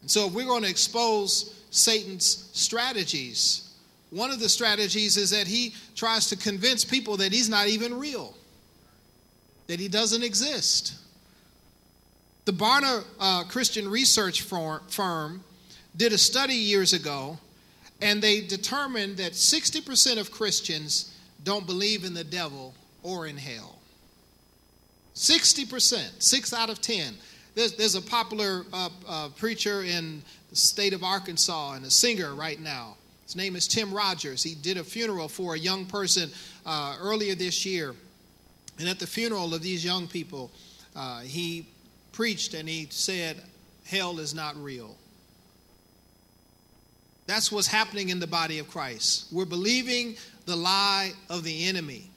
And 0.00 0.10
so, 0.10 0.26
if 0.26 0.32
we're 0.32 0.46
going 0.46 0.64
to 0.64 0.68
expose 0.68 1.54
Satan's 1.70 2.50
strategies, 2.54 3.70
one 4.10 4.32
of 4.32 4.40
the 4.40 4.48
strategies 4.48 5.16
is 5.16 5.30
that 5.30 5.46
he 5.46 5.76
tries 5.94 6.28
to 6.30 6.36
convince 6.36 6.84
people 6.84 7.16
that 7.18 7.32
he's 7.32 7.48
not 7.48 7.68
even 7.68 7.96
real, 7.96 8.34
that 9.68 9.78
he 9.78 9.86
doesn't 9.86 10.24
exist. 10.24 11.03
The 12.44 12.52
Barna 12.52 13.04
uh, 13.18 13.44
Christian 13.44 13.90
Research 13.90 14.42
Firm 14.42 15.42
did 15.96 16.12
a 16.12 16.18
study 16.18 16.54
years 16.54 16.92
ago, 16.92 17.38
and 18.02 18.20
they 18.20 18.42
determined 18.42 19.16
that 19.16 19.32
60% 19.32 20.18
of 20.18 20.30
Christians 20.30 21.14
don't 21.42 21.66
believe 21.66 22.04
in 22.04 22.12
the 22.12 22.24
devil 22.24 22.74
or 23.02 23.26
in 23.26 23.38
hell. 23.38 23.78
60%, 25.14 26.22
six 26.22 26.52
out 26.52 26.68
of 26.68 26.82
10. 26.82 27.14
There's, 27.54 27.76
there's 27.76 27.94
a 27.94 28.02
popular 28.02 28.66
uh, 28.72 28.90
uh, 29.08 29.28
preacher 29.36 29.82
in 29.82 30.22
the 30.50 30.56
state 30.56 30.92
of 30.92 31.02
Arkansas 31.02 31.74
and 31.74 31.86
a 31.86 31.90
singer 31.90 32.34
right 32.34 32.60
now. 32.60 32.96
His 33.22 33.36
name 33.36 33.56
is 33.56 33.66
Tim 33.66 33.94
Rogers. 33.94 34.42
He 34.42 34.54
did 34.54 34.76
a 34.76 34.84
funeral 34.84 35.28
for 35.28 35.54
a 35.54 35.58
young 35.58 35.86
person 35.86 36.30
uh, 36.66 36.96
earlier 37.00 37.34
this 37.34 37.64
year. 37.64 37.94
And 38.78 38.88
at 38.88 38.98
the 38.98 39.06
funeral 39.06 39.54
of 39.54 39.62
these 39.62 39.82
young 39.82 40.08
people, 40.08 40.50
uh, 40.94 41.20
he 41.20 41.66
preached 42.14 42.54
and 42.54 42.68
he 42.68 42.86
said, 42.90 43.36
Hell 43.84 44.18
is 44.18 44.34
not 44.34 44.56
real. 44.56 44.96
That's 47.26 47.50
what's 47.50 47.66
happening 47.66 48.08
in 48.08 48.20
the 48.20 48.26
body 48.26 48.58
of 48.58 48.70
Christ. 48.70 49.26
We're 49.32 49.44
believing 49.44 50.16
the 50.46 50.56
lie 50.56 51.12
of 51.28 51.42
the 51.42 51.66
enemy. 51.66 52.10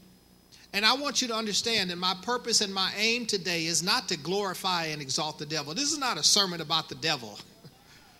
And 0.74 0.86
I 0.86 0.96
want 0.96 1.22
you 1.22 1.28
to 1.30 1.34
understand 1.34 1.90
that 1.90 1.98
my 1.98 2.14
purpose 2.22 2.62
and 2.62 2.74
my 2.74 2.92
aim 2.98 3.26
today 3.26 3.66
is 3.66 3.82
not 3.82 4.10
to 4.10 4.18
glorify 4.18 4.86
and 4.86 5.02
exalt 5.02 5.40
the 5.40 5.46
devil. 5.46 5.74
This 5.74 5.92
is 5.92 5.98
not 5.98 6.18
a 6.18 6.24
sermon 6.24 6.62
about 6.62 6.90
the 6.90 6.96
devil. 6.96 7.40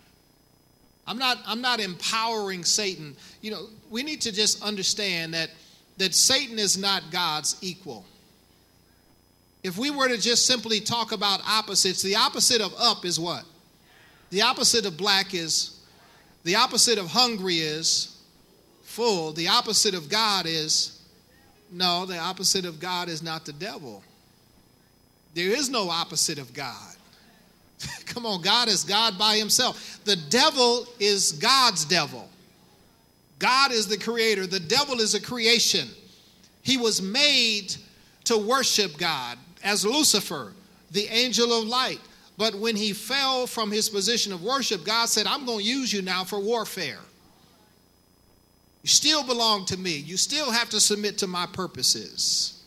I'm 1.06 1.18
not, 1.18 1.38
I'm 1.46 1.60
not 1.60 1.78
empowering 1.78 2.64
Satan. 2.64 3.16
You 3.42 3.50
know, 3.50 3.66
we 3.90 4.02
need 4.02 4.22
to 4.22 4.32
just 4.32 4.62
understand 4.62 5.34
that, 5.34 5.50
that 5.98 6.14
Satan 6.14 6.58
is 6.58 6.78
not 6.78 7.10
God's 7.10 7.56
equal. 7.60 8.04
If 9.62 9.76
we 9.76 9.90
were 9.90 10.08
to 10.08 10.18
just 10.18 10.46
simply 10.46 10.80
talk 10.80 11.12
about 11.12 11.40
opposites, 11.46 12.02
the 12.02 12.16
opposite 12.16 12.60
of 12.60 12.72
up 12.78 13.04
is 13.04 13.18
what? 13.18 13.44
The 14.30 14.42
opposite 14.42 14.86
of 14.86 14.96
black 14.96 15.34
is, 15.34 15.80
the 16.44 16.56
opposite 16.56 16.98
of 16.98 17.06
hungry 17.06 17.56
is 17.56 18.16
full. 18.82 19.32
The 19.32 19.48
opposite 19.48 19.94
of 19.94 20.08
God 20.08 20.46
is, 20.46 21.00
no, 21.70 22.06
the 22.06 22.18
opposite 22.18 22.64
of 22.64 22.78
God 22.78 23.08
is 23.08 23.22
not 23.22 23.44
the 23.44 23.52
devil. 23.52 24.02
There 25.34 25.50
is 25.50 25.68
no 25.68 25.90
opposite 25.90 26.38
of 26.38 26.52
God. 26.52 26.94
Come 28.06 28.26
on, 28.26 28.42
God 28.42 28.68
is 28.68 28.84
God 28.84 29.18
by 29.18 29.36
himself. 29.36 30.00
The 30.04 30.16
devil 30.16 30.86
is 30.98 31.32
God's 31.32 31.84
devil. 31.84 32.28
God 33.38 33.70
is 33.70 33.86
the 33.86 33.98
creator, 33.98 34.46
the 34.46 34.60
devil 34.60 35.00
is 35.00 35.14
a 35.14 35.20
creation. 35.20 35.88
He 36.62 36.76
was 36.76 37.00
made 37.00 37.74
to 38.24 38.36
worship 38.36 38.98
God 38.98 39.38
as 39.62 39.84
Lucifer, 39.84 40.52
the 40.90 41.06
angel 41.06 41.52
of 41.52 41.66
light. 41.66 42.00
But 42.36 42.54
when 42.54 42.76
he 42.76 42.92
fell 42.92 43.46
from 43.46 43.70
his 43.70 43.88
position 43.88 44.32
of 44.32 44.42
worship, 44.42 44.84
God 44.84 45.08
said, 45.08 45.26
I'm 45.26 45.44
going 45.44 45.58
to 45.58 45.64
use 45.64 45.92
you 45.92 46.02
now 46.02 46.24
for 46.24 46.38
warfare. 46.38 47.00
You 48.82 48.88
still 48.88 49.24
belong 49.24 49.64
to 49.66 49.76
me. 49.76 49.96
You 49.96 50.16
still 50.16 50.50
have 50.52 50.70
to 50.70 50.80
submit 50.80 51.18
to 51.18 51.26
my 51.26 51.46
purposes. 51.46 52.62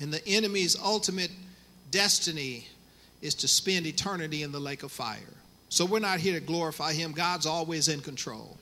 And 0.00 0.12
the 0.12 0.26
enemy's 0.26 0.80
ultimate 0.80 1.30
destiny 1.90 2.66
is 3.20 3.34
to 3.36 3.48
spend 3.48 3.86
eternity 3.86 4.42
in 4.42 4.52
the 4.52 4.58
lake 4.58 4.82
of 4.82 4.92
fire. 4.92 5.18
So 5.68 5.84
we're 5.84 5.98
not 5.98 6.20
here 6.20 6.38
to 6.38 6.44
glorify 6.44 6.92
him. 6.92 7.12
God's 7.12 7.44
always 7.44 7.88
in 7.88 8.00
control. 8.00 8.56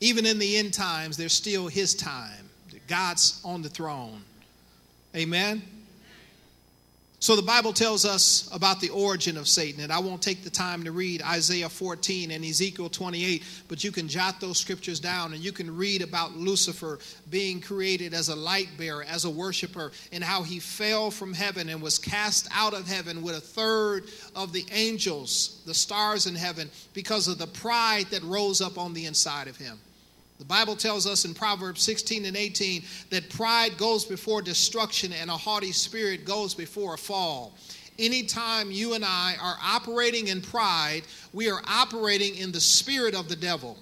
Even 0.00 0.26
in 0.26 0.38
the 0.38 0.56
end 0.58 0.74
times, 0.74 1.16
there's 1.16 1.32
still 1.32 1.66
his 1.66 1.94
time. 1.94 2.50
God's 2.86 3.40
on 3.44 3.62
the 3.62 3.68
throne. 3.68 4.22
Amen. 5.14 5.62
So 7.18 7.34
the 7.34 7.40
Bible 7.40 7.72
tells 7.72 8.04
us 8.04 8.48
about 8.52 8.78
the 8.78 8.90
origin 8.90 9.38
of 9.38 9.48
Satan, 9.48 9.82
and 9.82 9.90
I 9.90 9.98
won't 9.98 10.20
take 10.20 10.44
the 10.44 10.50
time 10.50 10.84
to 10.84 10.92
read 10.92 11.22
Isaiah 11.22 11.70
14 11.70 12.30
and 12.30 12.44
Ezekiel 12.44 12.90
28, 12.90 13.42
but 13.68 13.82
you 13.82 13.90
can 13.90 14.06
jot 14.06 14.38
those 14.38 14.58
scriptures 14.58 15.00
down 15.00 15.32
and 15.32 15.42
you 15.42 15.50
can 15.50 15.74
read 15.74 16.02
about 16.02 16.36
Lucifer 16.36 16.98
being 17.30 17.58
created 17.62 18.12
as 18.12 18.28
a 18.28 18.36
light 18.36 18.68
bearer, 18.76 19.02
as 19.02 19.24
a 19.24 19.30
worshiper, 19.30 19.92
and 20.12 20.22
how 20.22 20.42
he 20.42 20.60
fell 20.60 21.10
from 21.10 21.32
heaven 21.32 21.70
and 21.70 21.80
was 21.80 21.98
cast 21.98 22.48
out 22.52 22.74
of 22.74 22.86
heaven 22.86 23.22
with 23.22 23.34
a 23.34 23.40
third 23.40 24.04
of 24.34 24.52
the 24.52 24.66
angels, 24.70 25.62
the 25.64 25.74
stars 25.74 26.26
in 26.26 26.34
heaven, 26.34 26.70
because 26.92 27.28
of 27.28 27.38
the 27.38 27.46
pride 27.46 28.06
that 28.10 28.22
rose 28.24 28.60
up 28.60 28.76
on 28.76 28.92
the 28.92 29.06
inside 29.06 29.48
of 29.48 29.56
him. 29.56 29.78
The 30.38 30.44
Bible 30.44 30.76
tells 30.76 31.06
us 31.06 31.24
in 31.24 31.32
Proverbs 31.32 31.82
16 31.82 32.26
and 32.26 32.36
18 32.36 32.82
that 33.10 33.30
pride 33.30 33.78
goes 33.78 34.04
before 34.04 34.42
destruction 34.42 35.12
and 35.12 35.30
a 35.30 35.36
haughty 35.36 35.72
spirit 35.72 36.24
goes 36.24 36.54
before 36.54 36.94
a 36.94 36.98
fall. 36.98 37.54
Anytime 37.98 38.70
you 38.70 38.92
and 38.92 39.04
I 39.04 39.36
are 39.40 39.56
operating 39.62 40.28
in 40.28 40.42
pride, 40.42 41.02
we 41.32 41.50
are 41.50 41.62
operating 41.66 42.36
in 42.36 42.52
the 42.52 42.60
spirit 42.60 43.14
of 43.14 43.28
the 43.28 43.36
devil. 43.36 43.78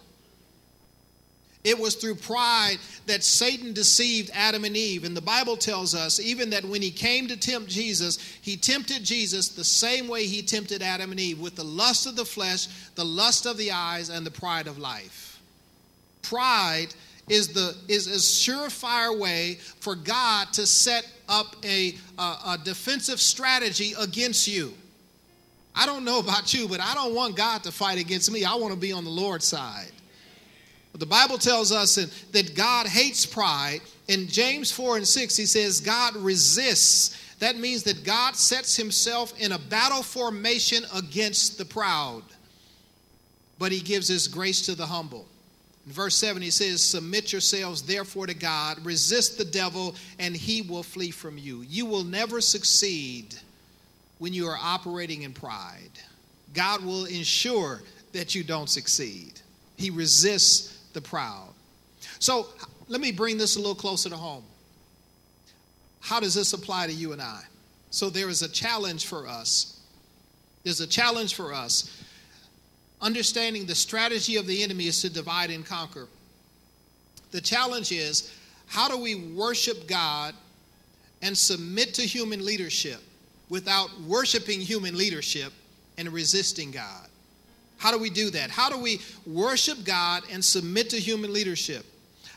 It 1.64 1.78
was 1.78 1.96
through 1.96 2.16
pride 2.16 2.76
that 3.06 3.24
Satan 3.24 3.72
deceived 3.72 4.30
Adam 4.34 4.64
and 4.64 4.76
Eve. 4.76 5.04
And 5.04 5.16
the 5.16 5.22
Bible 5.22 5.56
tells 5.56 5.94
us 5.94 6.20
even 6.20 6.50
that 6.50 6.64
when 6.64 6.82
he 6.82 6.90
came 6.90 7.26
to 7.28 7.38
tempt 7.38 7.70
Jesus, 7.70 8.18
he 8.42 8.56
tempted 8.56 9.02
Jesus 9.02 9.48
the 9.48 9.64
same 9.64 10.06
way 10.06 10.26
he 10.26 10.42
tempted 10.42 10.82
Adam 10.82 11.10
and 11.10 11.18
Eve 11.18 11.40
with 11.40 11.56
the 11.56 11.64
lust 11.64 12.06
of 12.06 12.16
the 12.16 12.24
flesh, 12.24 12.68
the 12.94 13.04
lust 13.04 13.46
of 13.46 13.56
the 13.56 13.72
eyes, 13.72 14.10
and 14.10 14.24
the 14.24 14.30
pride 14.30 14.66
of 14.66 14.78
life 14.78 15.33
pride 16.24 16.88
is 17.28 17.48
the 17.48 17.74
is 17.88 18.06
a 18.06 18.18
surefire 18.18 19.18
way 19.18 19.54
for 19.80 19.94
God 19.94 20.52
to 20.54 20.66
set 20.66 21.08
up 21.28 21.56
a, 21.64 21.94
a, 22.18 22.22
a, 22.22 22.58
defensive 22.62 23.20
strategy 23.20 23.94
against 23.98 24.46
you. 24.46 24.74
I 25.74 25.86
don't 25.86 26.04
know 26.04 26.18
about 26.18 26.52
you, 26.52 26.68
but 26.68 26.80
I 26.80 26.94
don't 26.94 27.14
want 27.14 27.34
God 27.34 27.64
to 27.64 27.72
fight 27.72 27.98
against 27.98 28.30
me. 28.30 28.44
I 28.44 28.54
want 28.54 28.74
to 28.74 28.78
be 28.78 28.92
on 28.92 29.04
the 29.04 29.10
Lord's 29.10 29.46
side. 29.46 29.90
But 30.92 31.00
the 31.00 31.06
Bible 31.06 31.38
tells 31.38 31.72
us 31.72 31.96
that 32.30 32.54
God 32.54 32.86
hates 32.86 33.26
pride. 33.26 33.80
In 34.06 34.28
James 34.28 34.70
4 34.70 34.98
and 34.98 35.08
6, 35.08 35.36
he 35.36 35.46
says, 35.46 35.80
God 35.80 36.14
resists. 36.14 37.36
That 37.40 37.56
means 37.56 37.82
that 37.84 38.04
God 38.04 38.36
sets 38.36 38.76
himself 38.76 39.36
in 39.40 39.50
a 39.52 39.58
battle 39.58 40.04
formation 40.04 40.84
against 40.94 41.58
the 41.58 41.64
proud, 41.64 42.22
but 43.58 43.72
he 43.72 43.80
gives 43.80 44.06
his 44.06 44.28
grace 44.28 44.64
to 44.66 44.76
the 44.76 44.86
humble. 44.86 45.26
In 45.86 45.92
verse 45.92 46.16
7, 46.16 46.40
he 46.40 46.50
says, 46.50 46.82
Submit 46.82 47.32
yourselves 47.32 47.82
therefore 47.82 48.26
to 48.26 48.34
God, 48.34 48.84
resist 48.84 49.36
the 49.36 49.44
devil, 49.44 49.94
and 50.18 50.34
he 50.34 50.62
will 50.62 50.82
flee 50.82 51.10
from 51.10 51.36
you. 51.36 51.62
You 51.62 51.86
will 51.86 52.04
never 52.04 52.40
succeed 52.40 53.34
when 54.18 54.32
you 54.32 54.46
are 54.46 54.58
operating 54.60 55.22
in 55.22 55.32
pride. 55.32 55.90
God 56.54 56.84
will 56.84 57.04
ensure 57.04 57.82
that 58.12 58.34
you 58.34 58.44
don't 58.44 58.70
succeed. 58.70 59.40
He 59.76 59.90
resists 59.90 60.78
the 60.92 61.00
proud. 61.00 61.48
So 62.18 62.48
let 62.88 63.00
me 63.00 63.12
bring 63.12 63.36
this 63.36 63.56
a 63.56 63.58
little 63.58 63.74
closer 63.74 64.08
to 64.08 64.16
home. 64.16 64.44
How 66.00 66.20
does 66.20 66.34
this 66.34 66.52
apply 66.52 66.86
to 66.86 66.92
you 66.92 67.12
and 67.12 67.20
I? 67.20 67.42
So 67.90 68.08
there 68.08 68.28
is 68.28 68.42
a 68.42 68.48
challenge 68.48 69.06
for 69.06 69.26
us. 69.26 69.80
There's 70.62 70.80
a 70.80 70.86
challenge 70.86 71.34
for 71.34 71.52
us 71.52 72.02
understanding 73.00 73.66
the 73.66 73.74
strategy 73.74 74.36
of 74.36 74.46
the 74.46 74.62
enemy 74.62 74.86
is 74.86 75.00
to 75.02 75.10
divide 75.10 75.50
and 75.50 75.64
conquer. 75.64 76.08
The 77.30 77.40
challenge 77.40 77.92
is 77.92 78.32
how 78.66 78.88
do 78.88 78.98
we 78.98 79.14
worship 79.14 79.86
God 79.86 80.34
and 81.22 81.36
submit 81.36 81.94
to 81.94 82.02
human 82.02 82.44
leadership 82.44 83.00
without 83.48 83.88
worshiping 84.02 84.60
human 84.60 84.96
leadership 84.96 85.52
and 85.98 86.08
resisting 86.08 86.70
God? 86.70 87.08
How 87.78 87.92
do 87.92 87.98
we 87.98 88.10
do 88.10 88.30
that? 88.30 88.50
How 88.50 88.70
do 88.70 88.78
we 88.78 89.00
worship 89.26 89.84
God 89.84 90.22
and 90.30 90.44
submit 90.44 90.90
to 90.90 90.96
human 90.96 91.32
leadership? 91.32 91.84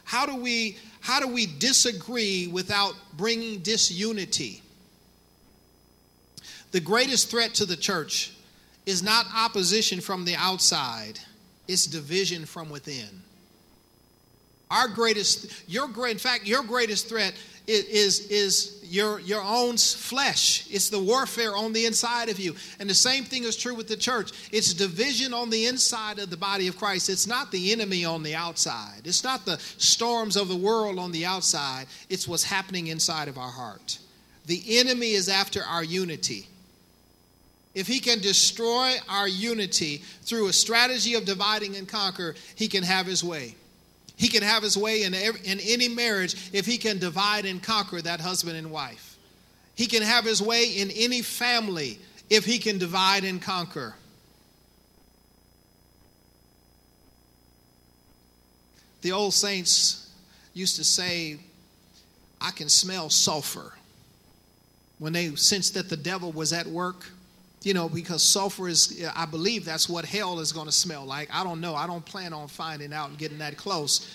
How 0.03 0.25
do 0.25 0.35
we 0.35 0.77
how 0.99 1.19
do 1.19 1.27
we 1.27 1.45
disagree 1.45 2.47
without 2.47 2.93
bringing 3.15 3.59
disunity? 3.59 4.61
The 6.71 6.81
greatest 6.81 7.29
threat 7.29 7.53
to 7.55 7.65
the 7.65 7.77
church 7.77 8.33
is 8.87 9.03
not 9.03 9.27
opposition 9.35 9.99
from 9.99 10.23
the 10.25 10.35
outside, 10.35 11.19
it's 11.67 11.85
division 11.85 12.45
from 12.45 12.69
within. 12.69 13.21
Our 14.71 14.87
greatest, 14.87 15.69
your 15.69 15.87
great, 15.87 16.13
in 16.13 16.17
fact, 16.17 16.45
your 16.45 16.63
greatest 16.63 17.07
threat 17.07 17.33
is, 17.67 17.83
is, 17.85 18.27
is 18.31 18.79
your, 18.83 19.19
your 19.19 19.43
own 19.43 19.75
flesh. 19.77 20.67
It's 20.69 20.89
the 20.89 20.99
warfare 20.99 21.55
on 21.55 21.73
the 21.73 21.85
inside 21.85 22.29
of 22.29 22.39
you. 22.39 22.55
And 22.79 22.89
the 22.89 22.93
same 22.93 23.25
thing 23.25 23.43
is 23.43 23.57
true 23.57 23.75
with 23.75 23.89
the 23.89 23.97
church. 23.97 24.31
It's 24.51 24.73
division 24.73 25.33
on 25.33 25.49
the 25.49 25.67
inside 25.67 26.19
of 26.19 26.29
the 26.29 26.37
body 26.37 26.67
of 26.67 26.77
Christ. 26.77 27.09
It's 27.09 27.27
not 27.27 27.51
the 27.51 27.73
enemy 27.73 28.05
on 28.05 28.23
the 28.23 28.35
outside. 28.35 29.01
It's 29.05 29.23
not 29.23 29.45
the 29.45 29.57
storms 29.77 30.37
of 30.37 30.47
the 30.47 30.55
world 30.55 30.97
on 30.97 31.11
the 31.11 31.25
outside. 31.25 31.87
It's 32.09 32.27
what's 32.27 32.43
happening 32.43 32.87
inside 32.87 33.27
of 33.27 33.37
our 33.37 33.51
heart. 33.51 33.99
The 34.45 34.79
enemy 34.79 35.11
is 35.11 35.27
after 35.27 35.61
our 35.63 35.83
unity 35.83 36.47
if 37.77 37.85
he 37.85 37.99
can 37.99 38.19
destroy 38.19 38.95
our 39.07 39.27
unity 39.27 40.01
through 40.23 40.47
a 40.47 40.53
strategy 40.53 41.13
of 41.13 41.25
dividing 41.25 41.75
and 41.75 41.87
conquer, 41.87 42.33
he 42.55 42.67
can 42.67 42.81
have 42.81 43.05
his 43.05 43.23
way. 43.23 43.55
He 44.15 44.29
can 44.29 44.41
have 44.41 44.63
his 44.63 44.75
way 44.75 45.03
in, 45.03 45.13
every, 45.13 45.41
in 45.45 45.59
any 45.59 45.87
marriage 45.87 46.49
if 46.53 46.65
he 46.65 46.79
can 46.79 46.97
divide 46.97 47.45
and 47.45 47.61
conquer 47.61 48.01
that 48.01 48.19
husband 48.19 48.57
and 48.57 48.71
wife. 48.71 49.15
He 49.75 49.85
can 49.85 50.01
have 50.01 50.25
his 50.25 50.41
way 50.41 50.63
in 50.63 50.89
any 50.89 51.21
family 51.21 51.99
if 52.31 52.45
he 52.45 52.57
can 52.57 52.79
divide 52.79 53.23
and 53.23 53.39
conquer. 53.39 53.93
The 59.03 59.11
old 59.11 59.35
saints 59.35 60.09
used 60.55 60.77
to 60.77 60.83
say, 60.83 61.37
I 62.41 62.49
can 62.49 62.69
smell 62.69 63.11
sulfur. 63.11 63.73
When 64.97 65.13
they 65.13 65.35
sensed 65.35 65.75
that 65.75 65.89
the 65.89 65.97
devil 65.97 66.31
was 66.31 66.53
at 66.53 66.65
work, 66.65 67.11
you 67.67 67.73
know, 67.73 67.89
because 67.89 68.23
sulfur 68.23 68.69
is, 68.69 69.05
I 69.13 69.25
believe 69.25 69.65
that's 69.65 69.89
what 69.89 70.05
hell 70.05 70.39
is 70.39 70.53
going 70.53 70.67
to 70.67 70.71
smell 70.71 71.03
like. 71.03 71.27
I 71.33 71.43
don't 71.43 71.59
know. 71.59 71.75
I 71.75 71.85
don't 71.85 72.05
plan 72.05 72.31
on 72.31 72.47
finding 72.47 72.93
out 72.93 73.09
and 73.09 73.17
getting 73.17 73.39
that 73.39 73.57
close. 73.57 74.09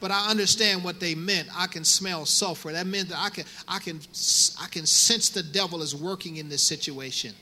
But 0.00 0.10
I 0.10 0.30
understand 0.30 0.82
what 0.82 1.00
they 1.00 1.14
meant. 1.14 1.48
I 1.54 1.66
can 1.66 1.84
smell 1.84 2.24
sulfur. 2.24 2.72
That 2.72 2.86
meant 2.86 3.10
that 3.10 3.18
I 3.18 3.28
can, 3.28 3.44
I 3.68 3.78
can, 3.78 4.00
I 4.58 4.68
can 4.70 4.86
sense 4.86 5.28
the 5.28 5.42
devil 5.42 5.82
is 5.82 5.94
working 5.94 6.38
in 6.38 6.48
this 6.48 6.62
situation. 6.62 7.34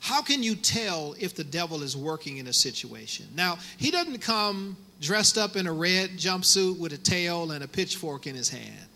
how 0.00 0.22
can 0.22 0.42
you 0.42 0.56
tell 0.56 1.14
if 1.20 1.34
the 1.34 1.44
devil 1.44 1.82
is 1.82 1.94
working 1.94 2.38
in 2.38 2.46
a 2.46 2.54
situation? 2.54 3.26
Now, 3.36 3.58
he 3.76 3.90
doesn't 3.90 4.22
come 4.22 4.78
dressed 5.02 5.36
up 5.36 5.56
in 5.56 5.66
a 5.66 5.72
red 5.72 6.12
jumpsuit 6.12 6.78
with 6.78 6.94
a 6.94 6.98
tail 6.98 7.50
and 7.50 7.62
a 7.62 7.68
pitchfork 7.68 8.26
in 8.26 8.34
his 8.34 8.48
hand, 8.48 8.86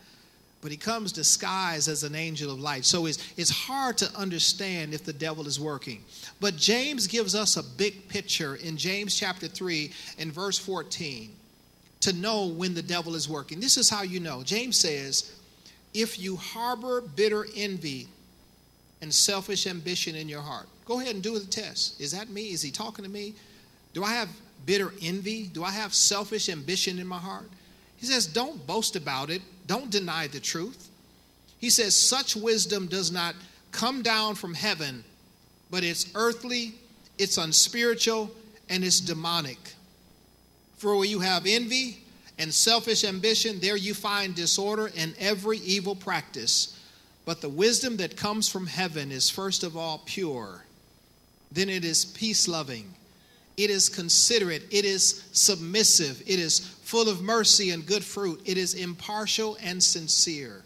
but 0.66 0.72
he 0.72 0.76
comes 0.76 1.12
disguised 1.12 1.86
as 1.86 2.02
an 2.02 2.16
angel 2.16 2.50
of 2.50 2.58
light. 2.58 2.84
So 2.84 3.06
it's, 3.06 3.32
it's 3.36 3.50
hard 3.50 3.96
to 3.98 4.12
understand 4.16 4.92
if 4.92 5.04
the 5.04 5.12
devil 5.12 5.46
is 5.46 5.60
working. 5.60 6.02
But 6.40 6.56
James 6.56 7.06
gives 7.06 7.36
us 7.36 7.56
a 7.56 7.62
big 7.62 8.08
picture 8.08 8.56
in 8.56 8.76
James 8.76 9.14
chapter 9.14 9.46
3 9.46 9.92
and 10.18 10.32
verse 10.32 10.58
14 10.58 11.30
to 12.00 12.12
know 12.14 12.48
when 12.48 12.74
the 12.74 12.82
devil 12.82 13.14
is 13.14 13.28
working. 13.28 13.60
This 13.60 13.76
is 13.76 13.88
how 13.88 14.02
you 14.02 14.18
know. 14.18 14.42
James 14.42 14.76
says, 14.76 15.32
If 15.94 16.18
you 16.18 16.34
harbor 16.34 17.00
bitter 17.00 17.46
envy 17.54 18.08
and 19.00 19.14
selfish 19.14 19.68
ambition 19.68 20.16
in 20.16 20.28
your 20.28 20.42
heart, 20.42 20.66
Go 20.86 21.00
ahead 21.00 21.14
and 21.14 21.22
do 21.22 21.38
the 21.38 21.46
test. 21.46 22.00
Is 22.00 22.12
that 22.12 22.30
me? 22.30 22.52
Is 22.52 22.62
he 22.62 22.70
talking 22.70 23.04
to 23.04 23.10
me? 23.10 23.34
Do 23.92 24.04
I 24.04 24.12
have 24.12 24.28
bitter 24.64 24.92
envy? 25.02 25.48
Do 25.48 25.64
I 25.64 25.70
have 25.70 25.92
selfish 25.92 26.48
ambition 26.48 26.98
in 26.98 27.06
my 27.06 27.18
heart? 27.18 27.50
He 27.96 28.06
says, 28.06 28.26
Don't 28.26 28.64
boast 28.66 28.96
about 28.96 29.28
it. 29.30 29.42
Don't 29.66 29.90
deny 29.90 30.26
the 30.26 30.40
truth. 30.40 30.88
He 31.58 31.70
says, 31.70 31.96
Such 31.96 32.36
wisdom 32.36 32.86
does 32.86 33.10
not 33.10 33.34
come 33.72 34.02
down 34.02 34.34
from 34.34 34.54
heaven, 34.54 35.04
but 35.70 35.84
it's 35.84 36.10
earthly, 36.14 36.74
it's 37.18 37.38
unspiritual, 37.38 38.30
and 38.68 38.84
it's 38.84 39.00
demonic. 39.00 39.58
For 40.76 40.96
where 40.96 41.06
you 41.06 41.20
have 41.20 41.46
envy 41.46 41.98
and 42.38 42.52
selfish 42.52 43.04
ambition, 43.04 43.60
there 43.60 43.76
you 43.76 43.94
find 43.94 44.34
disorder 44.34 44.90
and 44.96 45.14
every 45.18 45.58
evil 45.58 45.96
practice. 45.96 46.78
But 47.24 47.40
the 47.40 47.48
wisdom 47.48 47.96
that 47.96 48.16
comes 48.16 48.48
from 48.48 48.66
heaven 48.66 49.10
is 49.10 49.30
first 49.30 49.64
of 49.64 49.76
all 49.76 50.02
pure 50.04 50.62
then 51.52 51.68
it 51.68 51.84
is 51.84 52.04
peace 52.04 52.48
loving. 52.48 52.92
It 53.56 53.70
is 53.70 53.88
considerate. 53.88 54.64
It 54.70 54.84
is 54.84 55.24
submissive. 55.32 56.20
It 56.26 56.38
is 56.38 56.60
full 56.86 57.08
of 57.08 57.20
mercy 57.20 57.70
and 57.70 57.84
good 57.84 58.04
fruit. 58.04 58.40
It 58.44 58.56
is 58.56 58.74
impartial 58.74 59.58
and 59.60 59.82
sincere. 59.82 60.62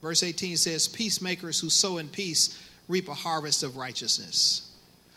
Verse 0.00 0.22
18 0.22 0.56
says, 0.56 0.86
Peacemakers 0.86 1.58
who 1.58 1.68
sow 1.68 1.98
in 1.98 2.08
peace 2.08 2.62
reap 2.86 3.08
a 3.08 3.14
harvest 3.14 3.64
of 3.64 3.76
righteousness. 3.76 4.70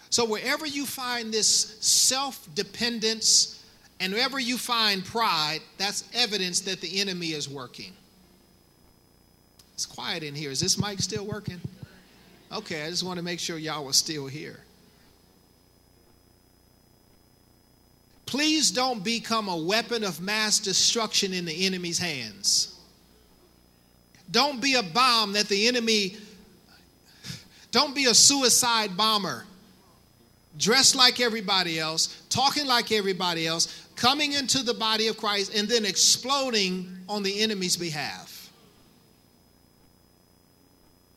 So, 0.09 0.25
wherever 0.25 0.65
you 0.65 0.87
find 0.87 1.31
this 1.31 1.77
self 1.79 2.49
dependence 2.55 3.63
and 3.99 4.13
wherever 4.13 4.39
you 4.39 4.57
find 4.57 5.05
pride, 5.05 5.59
that's 5.77 6.09
evidence 6.15 6.61
that 6.61 6.81
the 6.81 7.01
enemy 7.01 7.33
is 7.33 7.47
working. 7.47 7.93
It's 9.75 9.85
quiet 9.85 10.23
in 10.23 10.33
here. 10.33 10.49
Is 10.49 10.59
this 10.59 10.81
mic 10.81 11.01
still 11.01 11.25
working? 11.25 11.61
Okay, 12.51 12.83
I 12.83 12.89
just 12.89 13.03
want 13.03 13.17
to 13.17 13.23
make 13.23 13.39
sure 13.39 13.59
y'all 13.59 13.85
were 13.85 13.93
still 13.93 14.25
here. 14.25 14.61
Please 18.29 18.69
don't 18.69 19.03
become 19.03 19.47
a 19.47 19.57
weapon 19.57 20.03
of 20.03 20.21
mass 20.21 20.59
destruction 20.59 21.33
in 21.33 21.45
the 21.45 21.65
enemy's 21.65 21.97
hands. 21.97 22.79
Don't 24.29 24.61
be 24.61 24.75
a 24.75 24.83
bomb 24.83 25.33
that 25.33 25.47
the 25.47 25.67
enemy, 25.67 26.15
don't 27.71 27.95
be 27.95 28.05
a 28.05 28.13
suicide 28.13 28.95
bomber. 28.95 29.45
Dressed 30.59 30.95
like 30.95 31.19
everybody 31.19 31.79
else, 31.79 32.21
talking 32.29 32.67
like 32.67 32.91
everybody 32.91 33.47
else, 33.47 33.87
coming 33.95 34.33
into 34.33 34.61
the 34.61 34.75
body 34.75 35.07
of 35.07 35.17
Christ, 35.17 35.55
and 35.55 35.67
then 35.67 35.83
exploding 35.83 36.99
on 37.09 37.23
the 37.23 37.41
enemy's 37.41 37.77
behalf. 37.77 38.51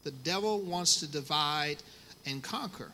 The 0.05 0.13
devil 0.13 0.63
wants 0.63 0.99
to 1.01 1.07
divide 1.07 1.77
and 2.25 2.43
conquer. 2.43 2.91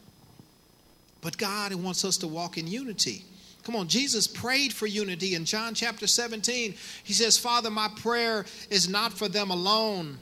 But 1.23 1.39
God 1.39 1.73
wants 1.77 2.05
us 2.05 2.17
to 2.17 2.27
walk 2.27 2.59
in 2.59 2.67
unity. 2.67 3.23
Come 3.69 3.77
on, 3.77 3.89
Jesus 3.89 4.27
prayed 4.27 4.73
for 4.73 4.87
unity 4.87 5.35
in 5.35 5.45
John 5.45 5.75
chapter 5.75 6.07
17. 6.07 6.75
He 7.05 7.13
says, 7.13 7.37
Father, 7.37 7.69
my 7.69 7.91
prayer 7.97 8.47
is 8.71 8.89
not 8.89 9.13
for 9.13 9.29
them 9.29 9.51
alone. 9.51 10.17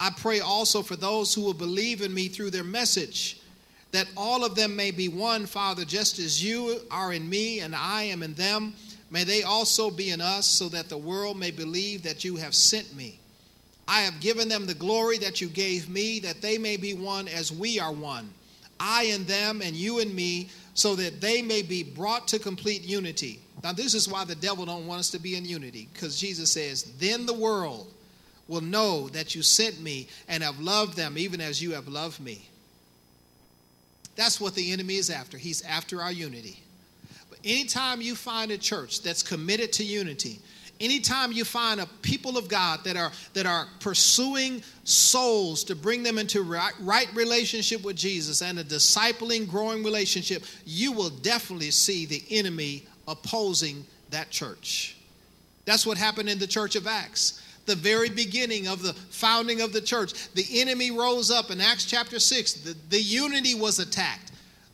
I 0.00 0.08
pray 0.08 0.40
also 0.40 0.80
for 0.80 0.96
those 0.96 1.34
who 1.34 1.42
will 1.42 1.52
believe 1.52 2.00
in 2.00 2.14
me 2.14 2.28
through 2.28 2.48
their 2.48 2.64
message, 2.64 3.42
that 3.92 4.06
all 4.16 4.42
of 4.42 4.54
them 4.54 4.74
may 4.74 4.90
be 4.90 5.08
one, 5.08 5.44
Father, 5.44 5.84
just 5.84 6.18
as 6.18 6.42
you 6.42 6.80
are 6.90 7.12
in 7.12 7.28
me 7.28 7.60
and 7.60 7.76
I 7.76 8.04
am 8.04 8.22
in 8.22 8.32
them. 8.32 8.72
May 9.10 9.24
they 9.24 9.42
also 9.42 9.90
be 9.90 10.08
in 10.08 10.22
us, 10.22 10.46
so 10.46 10.70
that 10.70 10.88
the 10.88 10.96
world 10.96 11.38
may 11.38 11.50
believe 11.50 12.02
that 12.04 12.24
you 12.24 12.36
have 12.36 12.54
sent 12.54 12.96
me. 12.96 13.18
I 13.86 14.00
have 14.00 14.18
given 14.18 14.48
them 14.48 14.64
the 14.64 14.72
glory 14.72 15.18
that 15.18 15.42
you 15.42 15.48
gave 15.48 15.90
me, 15.90 16.20
that 16.20 16.40
they 16.40 16.56
may 16.56 16.78
be 16.78 16.94
one 16.94 17.28
as 17.28 17.52
we 17.52 17.78
are 17.78 17.92
one. 17.92 18.30
I 18.80 19.10
and 19.12 19.26
them, 19.26 19.60
and 19.60 19.76
you 19.76 19.98
and 19.98 20.14
me, 20.14 20.48
so 20.78 20.94
that 20.94 21.20
they 21.20 21.42
may 21.42 21.60
be 21.60 21.82
brought 21.82 22.28
to 22.28 22.38
complete 22.38 22.82
unity. 22.82 23.40
Now, 23.64 23.72
this 23.72 23.94
is 23.94 24.08
why 24.08 24.24
the 24.24 24.36
devil 24.36 24.64
don't 24.64 24.86
want 24.86 25.00
us 25.00 25.10
to 25.10 25.18
be 25.18 25.34
in 25.34 25.44
unity, 25.44 25.88
because 25.92 26.20
Jesus 26.20 26.52
says, 26.52 26.84
Then 27.00 27.26
the 27.26 27.34
world 27.34 27.92
will 28.46 28.60
know 28.60 29.08
that 29.08 29.34
you 29.34 29.42
sent 29.42 29.80
me 29.80 30.06
and 30.28 30.40
have 30.40 30.60
loved 30.60 30.96
them 30.96 31.18
even 31.18 31.40
as 31.40 31.60
you 31.60 31.72
have 31.72 31.88
loved 31.88 32.20
me. 32.20 32.48
That's 34.14 34.40
what 34.40 34.54
the 34.54 34.70
enemy 34.70 34.94
is 34.94 35.10
after. 35.10 35.36
He's 35.36 35.62
after 35.62 36.00
our 36.00 36.12
unity. 36.12 36.62
But 37.28 37.40
anytime 37.44 38.00
you 38.00 38.14
find 38.14 38.52
a 38.52 38.58
church 38.58 39.02
that's 39.02 39.24
committed 39.24 39.72
to 39.74 39.84
unity, 39.84 40.38
anytime 40.80 41.32
you 41.32 41.44
find 41.44 41.80
a 41.80 41.86
people 42.02 42.38
of 42.38 42.48
god 42.48 42.82
that 42.84 42.96
are 42.96 43.12
that 43.34 43.46
are 43.46 43.66
pursuing 43.80 44.62
souls 44.84 45.64
to 45.64 45.74
bring 45.74 46.02
them 46.02 46.18
into 46.18 46.42
right, 46.42 46.72
right, 46.80 47.08
relationship 47.14 47.82
with 47.84 47.96
jesus 47.96 48.42
and 48.42 48.58
a 48.58 48.64
discipling 48.64 49.48
growing 49.48 49.82
relationship 49.82 50.42
you 50.64 50.92
will 50.92 51.10
definitely 51.10 51.70
see 51.70 52.06
the 52.06 52.22
enemy 52.30 52.84
opposing 53.08 53.84
that 54.10 54.30
church. 54.30 54.96
That's 55.64 55.86
what 55.86 55.98
happened 55.98 56.28
in 56.28 56.38
the 56.38 56.46
church 56.46 56.76
of 56.76 56.86
acts. 56.86 57.42
The 57.66 57.74
very 57.74 58.08
beginning 58.08 58.68
of 58.68 58.82
the 58.82 58.92
founding 58.92 59.60
of 59.60 59.74
the 59.74 59.80
church 59.82 60.32
the 60.32 60.46
enemy 60.60 60.90
rose 60.90 61.30
up 61.30 61.50
in 61.50 61.60
acts 61.60 61.84
chapter 61.84 62.18
6 62.18 62.52
the, 62.54 62.74
the 62.88 63.00
unity 63.00 63.54
was 63.54 63.78
attacked 63.78 64.27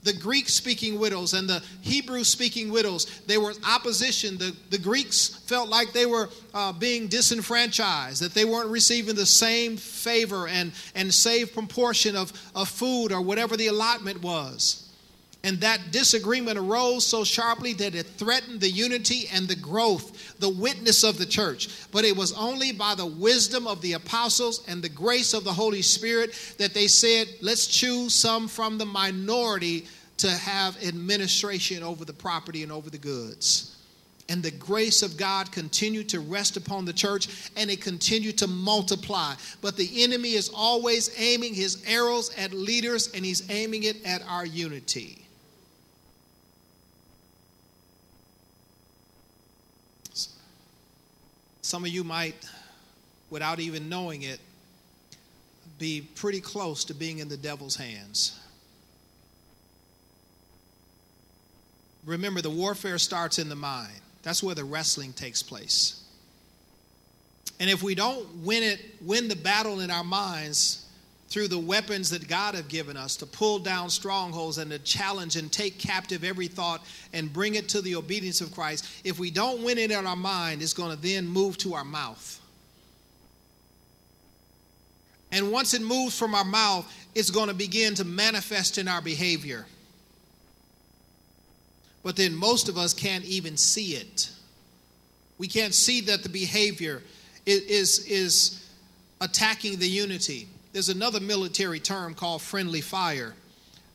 the 0.04 0.12
Greek 0.12 0.48
speaking 0.48 0.98
widows 0.98 1.34
and 1.34 1.48
the 1.48 1.62
Hebrew 1.80 2.24
speaking 2.24 2.70
widows. 2.70 3.06
There 3.26 3.40
was 3.40 3.58
opposition. 3.66 4.38
The, 4.38 4.54
the 4.70 4.78
Greeks 4.78 5.28
felt 5.46 5.68
like 5.68 5.92
they 5.92 6.06
were 6.06 6.28
uh, 6.52 6.72
being 6.72 7.08
disenfranchised, 7.08 8.22
that 8.22 8.34
they 8.34 8.44
weren't 8.44 8.70
receiving 8.70 9.16
the 9.16 9.26
same 9.26 9.76
favor 9.76 10.46
and, 10.46 10.72
and 10.94 11.12
same 11.12 11.48
proportion 11.48 12.14
of, 12.16 12.32
of 12.54 12.68
food 12.68 13.12
or 13.12 13.20
whatever 13.20 13.56
the 13.56 13.68
allotment 13.68 14.22
was. 14.22 14.84
And 15.44 15.60
that 15.60 15.92
disagreement 15.92 16.58
arose 16.58 17.04
so 17.04 17.22
sharply 17.22 17.74
that 17.74 17.94
it 17.94 18.06
threatened 18.06 18.62
the 18.62 18.70
unity 18.70 19.28
and 19.30 19.46
the 19.46 19.54
growth, 19.54 20.38
the 20.40 20.48
witness 20.48 21.04
of 21.04 21.18
the 21.18 21.26
church. 21.26 21.68
But 21.92 22.06
it 22.06 22.16
was 22.16 22.32
only 22.32 22.72
by 22.72 22.94
the 22.94 23.04
wisdom 23.04 23.66
of 23.66 23.82
the 23.82 23.92
apostles 23.92 24.64
and 24.66 24.82
the 24.82 24.88
grace 24.88 25.34
of 25.34 25.44
the 25.44 25.52
Holy 25.52 25.82
Spirit 25.82 26.32
that 26.56 26.72
they 26.72 26.86
said, 26.86 27.28
let's 27.42 27.66
choose 27.66 28.14
some 28.14 28.48
from 28.48 28.78
the 28.78 28.86
minority 28.86 29.84
to 30.18 30.30
have 30.30 30.82
administration 30.84 31.82
over 31.82 32.04
the 32.04 32.12
property 32.12 32.62
and 32.62 32.70
over 32.70 32.90
the 32.90 32.98
goods. 32.98 33.76
And 34.28 34.42
the 34.42 34.50
grace 34.50 35.02
of 35.02 35.18
God 35.18 35.52
continued 35.52 36.08
to 36.10 36.20
rest 36.20 36.56
upon 36.56 36.86
the 36.86 36.92
church 36.92 37.50
and 37.56 37.70
it 37.70 37.82
continued 37.82 38.38
to 38.38 38.46
multiply. 38.46 39.34
But 39.60 39.76
the 39.76 40.02
enemy 40.02 40.32
is 40.32 40.50
always 40.54 41.10
aiming 41.20 41.54
his 41.54 41.84
arrows 41.86 42.34
at 42.38 42.52
leaders 42.52 43.10
and 43.12 43.24
he's 43.24 43.50
aiming 43.50 43.82
it 43.82 44.04
at 44.06 44.22
our 44.26 44.46
unity. 44.46 45.24
Some 51.60 51.84
of 51.84 51.90
you 51.90 52.04
might, 52.04 52.36
without 53.30 53.58
even 53.58 53.88
knowing 53.88 54.22
it, 54.22 54.38
be 55.78 56.02
pretty 56.14 56.40
close 56.40 56.84
to 56.84 56.94
being 56.94 57.18
in 57.18 57.28
the 57.28 57.36
devil's 57.36 57.76
hands. 57.76 58.38
Remember, 62.06 62.40
the 62.40 62.50
warfare 62.50 62.98
starts 62.98 63.38
in 63.38 63.48
the 63.48 63.56
mind. 63.56 63.92
That's 64.22 64.42
where 64.42 64.54
the 64.54 64.64
wrestling 64.64 65.12
takes 65.12 65.42
place. 65.42 66.02
And 67.60 67.70
if 67.70 67.82
we 67.82 67.94
don't 67.94 68.26
win 68.44 68.62
it, 68.62 68.80
win 69.00 69.28
the 69.28 69.36
battle 69.36 69.80
in 69.80 69.90
our 69.90 70.04
minds, 70.04 70.84
through 71.34 71.48
the 71.48 71.58
weapons 71.58 72.10
that 72.10 72.28
God 72.28 72.54
have 72.54 72.68
given 72.68 72.96
us 72.96 73.16
to 73.16 73.26
pull 73.26 73.58
down 73.58 73.90
strongholds 73.90 74.58
and 74.58 74.70
to 74.70 74.78
challenge 74.78 75.34
and 75.34 75.50
take 75.50 75.80
captive 75.80 76.22
every 76.22 76.46
thought 76.46 76.80
and 77.12 77.32
bring 77.32 77.56
it 77.56 77.68
to 77.70 77.80
the 77.80 77.96
obedience 77.96 78.40
of 78.40 78.54
Christ, 78.54 78.86
if 79.02 79.18
we 79.18 79.32
don't 79.32 79.64
win 79.64 79.76
it 79.76 79.90
in 79.90 80.06
our 80.06 80.14
mind, 80.14 80.62
it's 80.62 80.72
going 80.72 80.94
to 80.94 81.02
then 81.02 81.26
move 81.26 81.58
to 81.58 81.74
our 81.74 81.84
mouth. 81.84 82.40
And 85.32 85.50
once 85.50 85.74
it 85.74 85.82
moves 85.82 86.16
from 86.16 86.36
our 86.36 86.44
mouth, 86.44 86.88
it's 87.16 87.30
going 87.30 87.48
to 87.48 87.54
begin 87.54 87.96
to 87.96 88.04
manifest 88.04 88.78
in 88.78 88.86
our 88.86 89.02
behavior. 89.02 89.66
But 92.04 92.14
then 92.14 92.34
most 92.34 92.68
of 92.68 92.78
us 92.78 92.94
can't 92.94 93.24
even 93.24 93.56
see 93.56 93.96
it. 93.96 94.30
We 95.38 95.48
can't 95.48 95.74
see 95.74 96.02
that 96.02 96.22
the 96.22 96.28
behavior 96.28 97.02
is, 97.44 98.06
is, 98.06 98.60
attacking 99.20 99.78
the 99.78 99.88
unity 99.88 100.46
there's 100.74 100.88
another 100.88 101.20
military 101.20 101.78
term 101.78 102.14
called 102.14 102.42
friendly 102.42 102.80
fire. 102.80 103.32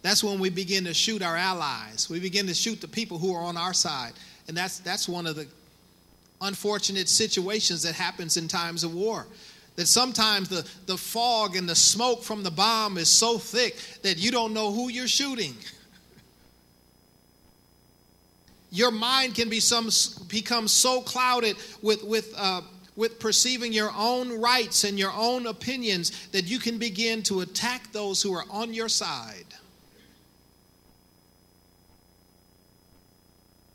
That's 0.02 0.24
when 0.24 0.40
we 0.40 0.50
begin 0.50 0.86
to 0.86 0.94
shoot 0.94 1.22
our 1.22 1.36
allies. 1.36 2.10
We 2.10 2.22
begin 2.22 2.48
to 2.48 2.54
shoot 2.54 2.80
the 2.80 2.88
people 2.88 3.18
who 3.18 3.36
are 3.36 3.44
on 3.44 3.58
our 3.58 3.74
side. 3.74 4.14
And 4.48 4.56
that's, 4.56 4.80
that's 4.80 5.08
one 5.08 5.28
of 5.28 5.36
the 5.36 5.46
unfortunate 6.40 7.10
situations 7.10 7.84
that 7.84 7.96
happens 7.96 8.38
in 8.38 8.48
times 8.48 8.86
of 8.86 8.94
war. 8.96 9.28
That 9.76 9.88
sometimes 9.88 10.48
the, 10.48 10.66
the 10.86 10.96
fog 10.96 11.58
and 11.58 11.68
the 11.68 11.76
smoke 11.76 12.24
from 12.24 12.44
the 12.44 12.52
bomb 12.52 12.98
is 12.98 13.10
so 13.10 13.38
thick 13.38 13.76
that 14.04 14.18
you 14.18 14.32
don't 14.32 14.54
know 14.54 14.72
who 14.72 14.88
you're 14.88 15.08
shooting. 15.08 15.56
Your 18.72 18.92
mind 18.92 19.36
can 19.36 19.50
be 19.50 19.60
some, 19.60 19.90
become 20.28 20.68
so 20.68 21.02
clouded 21.02 21.56
with, 21.82 22.04
with, 22.04 22.34
uh, 22.38 22.62
with 22.96 23.20
perceiving 23.20 23.74
your 23.74 23.92
own 23.96 24.40
rights 24.40 24.84
and 24.84 25.00
your 25.00 25.12
own 25.14 25.48
opinions 25.48 26.28
that 26.28 26.46
you 26.46 26.60
can 26.60 26.78
begin 26.78 27.24
to 27.24 27.42
attack 27.42 27.92
those 27.92 28.22
who 28.22 28.34
are 28.34 28.46
on 28.50 28.74
your 28.74 28.90
side. 28.90 29.46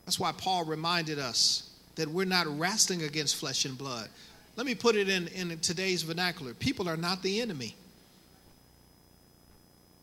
That's 0.04 0.20
why 0.20 0.32
Paul 0.32 0.64
reminded 0.64 1.18
us 1.18 1.70
that 1.96 2.08
we're 2.08 2.26
not 2.26 2.46
wrestling 2.58 3.02
against 3.02 3.36
flesh 3.36 3.64
and 3.64 3.76
blood. 3.78 4.08
Let 4.56 4.66
me 4.66 4.74
put 4.74 4.94
it 4.94 5.08
in, 5.08 5.28
in 5.28 5.58
today's 5.60 6.02
vernacular 6.02 6.54
people 6.54 6.88
are 6.88 6.96
not 6.96 7.22
the 7.22 7.40
enemy. 7.40 7.74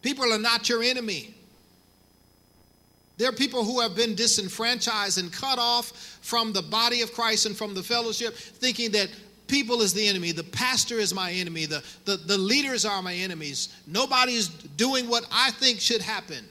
People 0.01 0.33
are 0.33 0.39
not 0.39 0.67
your 0.67 0.81
enemy. 0.81 1.35
There 3.21 3.29
are 3.29 3.33
people 3.33 3.63
who 3.63 3.79
have 3.81 3.95
been 3.95 4.15
disenfranchised 4.15 5.19
and 5.19 5.31
cut 5.31 5.59
off 5.59 5.91
from 6.23 6.53
the 6.53 6.63
body 6.63 7.01
of 7.03 7.13
Christ 7.13 7.45
and 7.45 7.55
from 7.55 7.75
the 7.75 7.83
fellowship, 7.83 8.33
thinking 8.33 8.93
that 8.93 9.11
people 9.45 9.83
is 9.83 9.93
the 9.93 10.07
enemy, 10.07 10.31
the 10.31 10.43
pastor 10.43 10.95
is 10.95 11.13
my 11.13 11.31
enemy, 11.31 11.67
the, 11.67 11.83
the, 12.05 12.17
the 12.17 12.35
leaders 12.35 12.83
are 12.83 12.99
my 13.03 13.13
enemies. 13.13 13.77
Nobody's 13.85 14.47
doing 14.47 15.07
what 15.07 15.27
I 15.31 15.51
think 15.51 15.79
should 15.79 16.01
happen. 16.01 16.43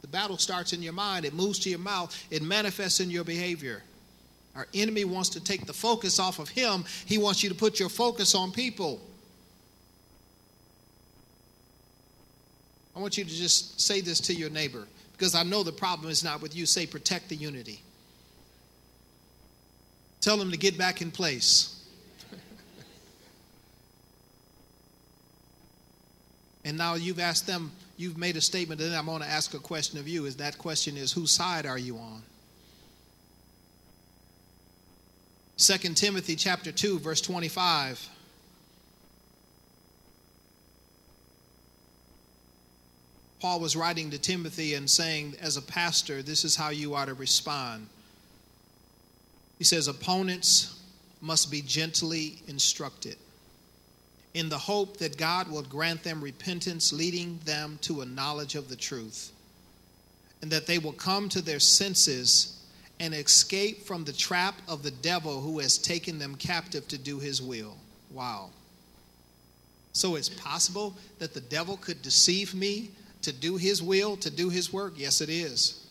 The 0.00 0.08
battle 0.08 0.38
starts 0.38 0.72
in 0.72 0.82
your 0.82 0.94
mind, 0.94 1.26
it 1.26 1.34
moves 1.34 1.58
to 1.58 1.68
your 1.68 1.78
mouth, 1.78 2.18
it 2.30 2.40
manifests 2.40 3.00
in 3.00 3.10
your 3.10 3.24
behavior. 3.24 3.82
Our 4.56 4.68
enemy 4.72 5.04
wants 5.04 5.28
to 5.28 5.44
take 5.44 5.66
the 5.66 5.74
focus 5.74 6.18
off 6.18 6.38
of 6.38 6.48
him, 6.48 6.86
he 7.04 7.18
wants 7.18 7.42
you 7.42 7.50
to 7.50 7.54
put 7.54 7.78
your 7.78 7.90
focus 7.90 8.34
on 8.34 8.52
people. 8.52 9.02
I 12.96 13.00
want 13.00 13.18
you 13.18 13.24
to 13.24 13.30
just 13.30 13.78
say 13.82 14.00
this 14.00 14.18
to 14.20 14.34
your 14.34 14.48
neighbor 14.48 14.86
because 15.20 15.34
I 15.34 15.42
know 15.42 15.62
the 15.62 15.70
problem 15.70 16.10
is 16.10 16.24
not 16.24 16.40
with 16.40 16.56
you. 16.56 16.64
Say, 16.64 16.86
protect 16.86 17.28
the 17.28 17.36
unity. 17.36 17.82
Tell 20.22 20.38
them 20.38 20.50
to 20.50 20.56
get 20.56 20.78
back 20.78 21.02
in 21.02 21.10
place. 21.10 21.84
and 26.64 26.78
now 26.78 26.94
you've 26.94 27.20
asked 27.20 27.46
them, 27.46 27.70
you've 27.98 28.16
made 28.16 28.38
a 28.38 28.40
statement, 28.40 28.80
and 28.80 28.96
I'm 28.96 29.04
going 29.04 29.20
to 29.20 29.28
ask 29.28 29.52
a 29.52 29.58
question 29.58 29.98
of 29.98 30.08
you. 30.08 30.24
Is 30.24 30.36
that 30.36 30.56
question 30.56 30.96
is 30.96 31.12
whose 31.12 31.32
side 31.32 31.66
are 31.66 31.76
you 31.76 31.98
on? 31.98 32.22
2 35.58 35.76
Timothy 35.92 36.34
chapter 36.34 36.72
2 36.72 36.98
verse 36.98 37.20
25 37.20 38.08
Paul 43.40 43.60
was 43.60 43.74
writing 43.74 44.10
to 44.10 44.18
Timothy 44.18 44.74
and 44.74 44.88
saying 44.88 45.34
as 45.40 45.56
a 45.56 45.62
pastor 45.62 46.22
this 46.22 46.44
is 46.44 46.56
how 46.56 46.70
you 46.70 46.94
ought 46.94 47.06
to 47.06 47.14
respond 47.14 47.86
He 49.58 49.64
says 49.64 49.88
opponents 49.88 50.78
must 51.20 51.50
be 51.50 51.62
gently 51.62 52.38
instructed 52.46 53.16
in 54.32 54.48
the 54.48 54.58
hope 54.58 54.98
that 54.98 55.16
God 55.16 55.50
will 55.50 55.62
grant 55.62 56.02
them 56.02 56.22
repentance 56.22 56.92
leading 56.92 57.40
them 57.44 57.78
to 57.82 58.00
a 58.00 58.06
knowledge 58.06 58.54
of 58.54 58.68
the 58.68 58.76
truth 58.76 59.32
and 60.42 60.50
that 60.50 60.66
they 60.66 60.78
will 60.78 60.92
come 60.92 61.28
to 61.30 61.42
their 61.42 61.60
senses 61.60 62.56
and 62.98 63.14
escape 63.14 63.84
from 63.84 64.04
the 64.04 64.12
trap 64.12 64.54
of 64.68 64.82
the 64.82 64.90
devil 64.90 65.40
who 65.40 65.58
has 65.58 65.78
taken 65.78 66.18
them 66.18 66.34
captive 66.34 66.86
to 66.88 66.98
do 66.98 67.18
his 67.18 67.40
will. 67.40 67.76
Wow. 68.10 68.50
So 69.92 70.16
it's 70.16 70.28
possible 70.28 70.94
that 71.18 71.34
the 71.34 71.40
devil 71.40 71.76
could 71.76 72.02
deceive 72.02 72.54
me 72.54 72.90
to 73.22 73.32
do 73.32 73.56
his 73.56 73.82
will, 73.82 74.16
to 74.18 74.30
do 74.30 74.50
his 74.50 74.72
work? 74.72 74.94
Yes, 74.96 75.20
it 75.20 75.28
is. 75.28 75.86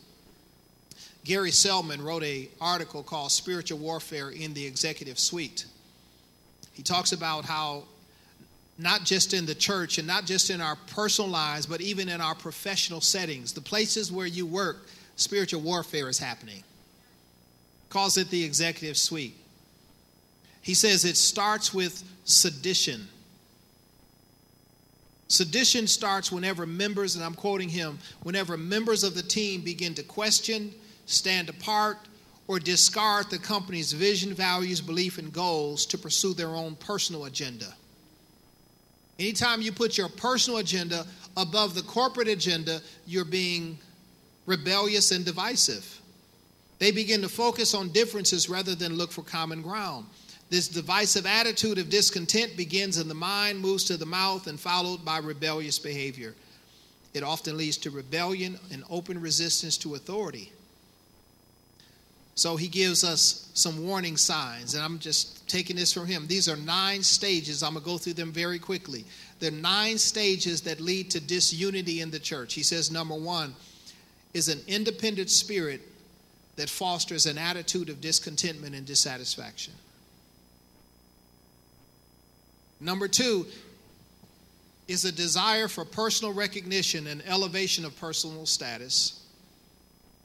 Gary 1.26 1.52
Selman 1.52 2.02
wrote 2.02 2.24
an 2.24 2.48
article 2.60 3.04
called 3.04 3.32
Spiritual 3.32 3.80
Warfare 3.80 4.30
in 4.30 4.54
the 4.54 4.65
Executive 4.65 5.20
Suite. 5.20 5.65
He 6.74 6.82
talks 6.82 7.12
about 7.12 7.46
how, 7.46 7.84
not 8.78 9.04
just 9.04 9.34
in 9.34 9.46
the 9.46 9.54
church 9.54 9.98
and 9.98 10.08
not 10.08 10.26
just 10.26 10.50
in 10.50 10.62
our 10.62 10.78
personal 10.88 11.30
lives, 11.30 11.65
but 11.65 11.82
even 11.82 12.10
in 12.10 12.22
our 12.22 12.36
professional 12.36 13.02
settings, 13.02 13.54
the 13.54 13.62
places 13.62 14.12
where 14.12 14.28
you 14.28 14.46
work, 14.46 14.88
spiritual 15.18 15.62
warfare 15.62 16.10
is 16.10 16.18
happening 16.18 16.63
calls 17.89 18.18
it 18.18 18.30
the 18.30 18.44
executive 18.44 18.98
suite. 18.98 19.36
He 20.62 20.74
says 20.74 21.06
it 21.06 21.18
starts 21.18 21.74
with 21.74 22.04
sedition. 22.26 23.08
Sedition 25.30 25.86
starts 25.86 26.32
whenever 26.32 26.65
members, 26.65 27.15
and 27.15 27.24
I'm 27.24 27.36
quoting 27.36 27.70
him, 27.70 28.00
whenever 28.24 28.58
members 28.58 29.04
of 29.04 29.13
the 29.13 29.22
team 29.22 29.62
begin 29.62 29.94
to 29.94 30.04
question, 30.04 30.74
stand 31.06 31.50
apart, 31.50 31.98
or 32.48 32.60
discard 32.60 33.30
the 33.30 33.38
company's 33.38 33.94
vision, 33.94 34.34
values, 34.34 34.82
belief, 34.82 35.20
and 35.20 35.32
goals 35.32 35.86
to 35.86 36.00
pursue 36.00 36.34
their 36.34 36.50
own 36.50 36.76
personal 36.76 37.26
agenda. 37.26 37.76
Anytime 39.20 39.62
you 39.62 39.72
put 39.72 40.00
your 40.00 40.10
personal 40.10 40.60
agenda 40.60 41.06
above 41.38 41.76
the 41.76 41.84
corporate 41.84 42.28
agenda, 42.28 42.82
you're 43.06 43.24
being 43.24 43.78
rebellious 44.48 45.12
and 45.12 45.24
divisive. 45.24 46.02
They 46.80 46.89
begin 46.89 47.22
to 47.22 47.30
focus 47.30 47.76
on 47.76 47.89
differences 47.89 48.50
rather 48.50 48.74
than 48.74 48.96
look 48.96 49.12
for 49.12 49.22
common 49.22 49.62
ground. 49.62 50.08
This 50.50 50.68
divisive 50.68 51.26
attitude 51.26 51.78
of 51.78 51.90
discontent 51.90 52.58
begins 52.58 52.98
in 52.98 53.08
the 53.08 53.14
mind, 53.14 53.60
moves 53.60 53.84
to 53.86 53.98
the 53.98 54.06
mouth, 54.06 54.48
and 54.48 54.60
followed 54.60 55.06
by 55.06 55.20
rebellious 55.20 55.78
behavior. 55.78 56.34
It 57.14 57.24
often 57.24 57.58
leads 57.58 57.78
to 57.78 57.92
rebellion 57.92 58.60
and 58.72 58.84
open 58.90 59.22
resistance 59.22 59.78
to 59.78 59.96
authority. 59.96 60.52
So 62.36 62.56
he 62.56 62.68
gives 62.68 63.04
us 63.04 63.50
some 63.54 63.86
warning 63.86 64.16
signs, 64.16 64.74
and 64.74 64.84
I'm 64.84 64.98
just 64.98 65.48
taking 65.50 65.76
this 65.76 65.92
from 65.92 66.08
him. 66.08 66.26
These 66.26 66.48
are 66.48 66.56
nine 66.56 67.04
stages. 67.04 67.62
I'm 67.62 67.74
going 67.74 67.84
to 67.84 67.92
go 67.92 67.98
through 67.98 68.14
them 68.14 68.32
very 68.32 68.60
quickly. 68.60 69.04
There 69.40 69.52
are 69.52 69.56
nine 69.56 69.98
stages 69.98 70.62
that 70.62 70.80
lead 70.80 71.12
to 71.12 71.20
disunity 71.20 72.02
in 72.02 72.12
the 72.12 72.20
church. 72.20 72.54
He 72.54 72.64
says, 72.64 72.92
number 72.92 73.16
one 73.16 73.56
is 74.34 74.48
an 74.48 74.62
independent 74.68 75.30
spirit 75.30 75.82
that 76.56 76.70
fosters 76.70 77.26
an 77.26 77.38
attitude 77.38 77.90
of 77.90 78.00
discontentment 78.00 78.74
and 78.74 78.86
dissatisfaction. 78.86 79.74
Number 82.80 83.08
two 83.08 83.46
is 84.88 85.06
a 85.06 85.12
desire 85.12 85.68
for 85.68 85.86
personal 85.86 86.34
recognition 86.34 87.08
and 87.08 87.22
elevation 87.28 87.86
of 87.86 87.98
personal 88.00 88.46
status. 88.46 89.24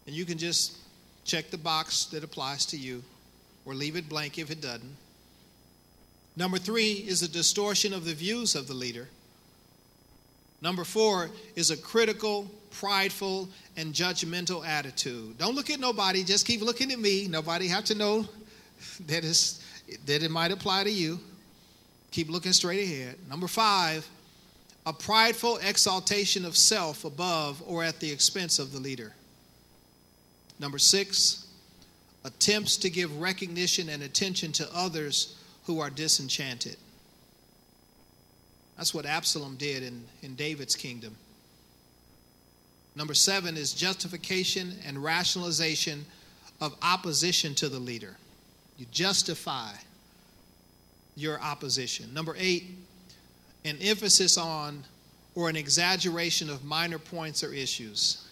And 0.07 0.14
you 0.14 0.25
can 0.25 0.38
just 0.38 0.79
check 1.25 1.51
the 1.51 1.59
box 1.59 2.07
that 2.07 2.25
applies 2.25 2.67
to 2.67 2.77
you 2.77 3.03
or 3.67 3.75
leave 3.75 3.97
it 3.97 4.09
blank 4.09 4.38
if 4.38 4.51
it 4.51 4.61
doesn't. 4.61 4.97
Number 6.37 6.59
three 6.59 6.93
is 6.93 7.23
a 7.23 7.29
distortion 7.29 7.93
of 7.93 8.05
the 8.05 8.14
views 8.14 8.55
of 8.55 8.67
the 8.67 8.75
leader. 8.75 9.09
Number 10.61 10.85
four 10.85 11.31
is 11.57 11.71
a 11.71 11.77
critical, 11.77 12.51
prideful, 12.71 13.49
and 13.77 13.93
judgmental 13.93 14.67
attitude. 14.67 15.38
Don't 15.38 15.55
look 15.55 15.71
at 15.71 15.79
nobody, 15.79 16.25
just 16.25 16.47
keep 16.47 16.62
looking 16.62 16.90
at 16.90 16.99
me. 16.99 17.29
Nobody 17.29 17.69
have 17.69 17.85
to 17.85 17.95
know 17.95 18.27
that, 19.07 19.23
that 20.07 20.23
it 20.23 20.31
might 20.31 20.53
apply 20.53 20.85
to 20.85 20.90
you. 20.90 21.21
Keep 22.14 22.31
looking 22.31 22.53
straight 22.53 22.85
ahead. 22.85 23.16
Number 23.29 23.48
five, 23.48 24.09
a 24.87 24.92
prideful 24.92 25.57
exaltation 25.57 26.44
of 26.44 26.57
self 26.57 27.05
above 27.05 27.61
or 27.66 27.83
at 27.83 27.98
the 27.98 28.09
expense 28.09 28.61
of 28.61 28.70
the 28.70 28.79
leader. 28.79 29.12
Number 30.61 30.79
six, 30.79 31.48
attempts 32.24 32.77
to 32.77 32.88
give 32.88 33.20
recognition 33.20 33.88
and 33.88 34.05
attention 34.05 34.53
to 34.53 34.68
others 34.72 35.37
who 35.64 35.81
are 35.81 35.90
disenchanted. 35.90 36.77
That's 38.77 38.94
what 38.94 39.07
Absalom 39.07 39.57
did 39.57 39.83
in, 39.83 40.05
in 40.22 40.37
David's 40.37 40.77
kingdom. 40.77 41.16
Number 42.94 43.14
seven 43.14 43.57
is 43.57 43.72
justification 43.72 44.74
and 44.87 45.03
rationalization 45.03 46.05
of 46.61 46.77
opposition 46.81 47.57
to 47.57 47.68
the 47.68 47.81
leader. 47.81 48.16
You 48.79 48.87
justify 48.92 49.72
your 51.16 51.40
opposition. 51.40 52.12
Number 52.12 52.35
eight, 52.38 52.64
an 53.64 53.79
emphasis 53.81 54.37
on 54.37 54.85
or 55.35 55.48
an 55.48 55.57
exaggeration 55.57 56.50
of 56.50 56.64
minor 56.64 56.98
points 56.98 57.42
or 57.42 57.53
issues. 57.53 58.27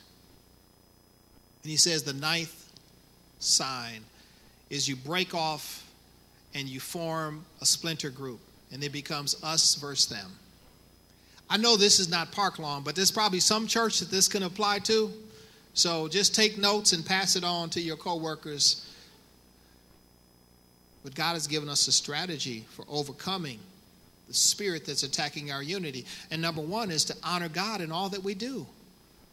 And 1.62 1.71
he 1.71 1.77
says 1.77 2.03
the 2.03 2.12
ninth 2.12 2.71
sign 3.38 4.03
is 4.71 4.88
you 4.88 4.97
break 4.97 5.35
off 5.35 5.88
and 6.55 6.68
you 6.68 6.81
form 6.81 7.45
a 7.61 7.66
splinter 7.66 8.11
group 8.11 8.40
and 8.73 8.83
it 8.83 8.92
becomes 8.92 9.42
us 9.42 9.75
versus 9.77 10.07
them. 10.07 10.33
I 11.51 11.57
know 11.59 11.77
this 11.77 12.01
is 12.01 12.09
not 12.09 12.33
Park 12.33 12.59
Lawn, 12.59 12.83
but 12.83 12.97
there's 12.97 13.11
probably 13.11 13.40
some 13.40 13.66
church 13.66 14.01
that 14.01 14.11
this 14.11 14.29
can 14.29 14.42
apply 14.45 14.79
to. 14.81 15.12
So 15.75 16.09
just 16.09 16.35
take 16.35 16.57
notes 16.57 16.92
and 16.92 17.05
pass 17.05 17.37
it 17.37 17.45
on 17.45 17.68
to 17.71 17.81
your 17.81 17.97
coworkers. 17.97 18.88
But 21.03 21.15
God 21.15 21.35
has 21.35 21.47
given 21.47 21.69
us 21.69 21.88
a 21.88 21.93
strategy 21.93 22.65
for 22.71 22.85
overcoming 22.88 23.59
the 24.29 24.35
spirit 24.35 24.87
that's 24.87 25.03
attacking 25.03 25.51
our 25.51 25.62
unity. 25.62 26.07
And 26.31 26.41
number 26.41 26.62
one 26.62 26.91
is 26.91 27.05
to 27.07 27.17
honor 27.25 27.49
God 27.49 27.81
in 27.81 27.91
all 27.91 28.09
that 28.11 28.23
we 28.23 28.35
do. 28.35 28.67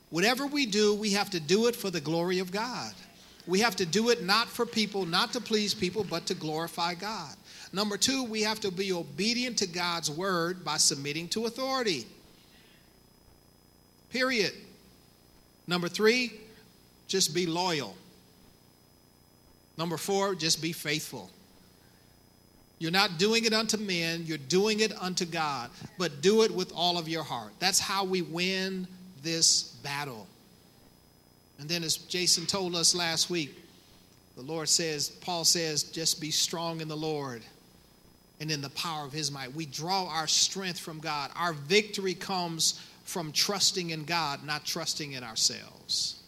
Whatever 0.10 0.48
we 0.48 0.66
do, 0.66 0.96
we 0.96 1.12
have 1.12 1.30
to 1.32 1.40
do 1.40 1.68
it 1.68 1.76
for 1.76 1.92
the 1.92 2.02
glory 2.02 2.40
of 2.40 2.52
God. 2.52 2.94
We 3.46 3.60
have 3.60 3.76
to 3.78 3.86
do 3.86 4.10
it 4.10 4.24
not 4.24 4.48
for 4.48 4.66
people, 4.66 5.06
not 5.06 5.34
to 5.34 5.42
please 5.42 5.74
people, 5.74 6.04
but 6.04 6.26
to 6.28 6.34
glorify 6.34 6.96
God. 6.96 7.36
Number 7.72 7.98
two, 7.98 8.24
we 8.24 8.42
have 8.42 8.60
to 8.62 8.72
be 8.72 8.92
obedient 8.92 9.58
to 9.60 9.68
God's 9.68 10.10
word 10.10 10.66
by 10.66 10.78
submitting 10.78 11.28
to 11.30 11.46
authority. 11.46 12.06
Period. 14.12 14.54
Number 15.68 15.88
three, 15.88 16.34
just 17.08 17.34
be 17.34 17.46
loyal. 17.46 17.96
Number 19.78 19.98
four, 19.98 20.34
just 20.34 20.62
be 20.62 20.72
faithful. 20.72 21.30
You're 22.80 22.92
not 22.92 23.18
doing 23.18 23.44
it 23.44 23.54
unto 23.54 23.78
men, 23.78 24.24
you're 24.26 24.38
doing 24.38 24.80
it 24.80 24.94
unto 25.02 25.26
God, 25.26 25.70
but 25.98 26.22
do 26.22 26.44
it 26.44 26.52
with 26.52 26.72
all 26.74 26.98
of 26.98 27.10
your 27.10 27.24
heart. 27.24 27.52
That's 27.60 27.80
how 27.80 28.06
we 28.06 28.22
win 28.22 28.88
this 29.22 29.64
battle. 29.84 30.28
And 31.60 31.68
then, 31.68 31.84
as 31.84 31.98
Jason 31.98 32.46
told 32.46 32.74
us 32.76 32.96
last 32.96 33.30
week, 33.30 33.54
the 34.38 34.42
Lord 34.42 34.70
says, 34.70 35.10
Paul 35.10 35.44
says, 35.44 35.84
just 35.84 36.22
be 36.22 36.32
strong 36.32 36.80
in 36.80 36.88
the 36.88 36.96
Lord 36.96 37.44
and 38.40 38.50
in 38.50 38.62
the 38.62 38.70
power 38.70 39.06
of 39.06 39.12
his 39.12 39.30
might. 39.30 39.54
We 39.54 39.66
draw 39.66 40.08
our 40.08 40.28
strength 40.28 40.80
from 40.80 41.00
God. 41.00 41.32
Our 41.36 41.52
victory 41.52 42.14
comes 42.14 42.80
from 43.04 43.34
trusting 43.34 43.90
in 43.90 44.06
God, 44.06 44.46
not 44.46 44.64
trusting 44.66 45.12
in 45.12 45.26
ourselves. 45.26 46.22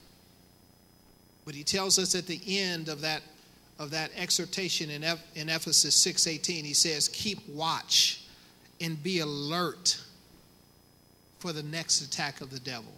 But 1.46 1.56
he 1.56 1.64
tells 1.64 1.98
us 1.98 2.14
at 2.14 2.28
the 2.28 2.42
end 2.46 2.90
of 2.90 3.02
that 3.02 3.22
of 3.82 3.90
that 3.90 4.12
exhortation 4.16 4.92
in, 4.92 5.04
F, 5.04 5.20
in 5.34 5.50
Ephesians 5.50 5.96
6:18 5.96 6.64
he 6.64 6.74
says 6.74 7.08
keep 7.08 7.40
watch 7.50 8.22
and 8.80 9.02
be 9.02 9.20
alert 9.20 10.00
for 11.40 11.52
the 11.52 11.64
next 11.64 12.02
attack 12.02 12.42
of 12.42 12.52
the 12.52 12.60
devil. 12.60 12.94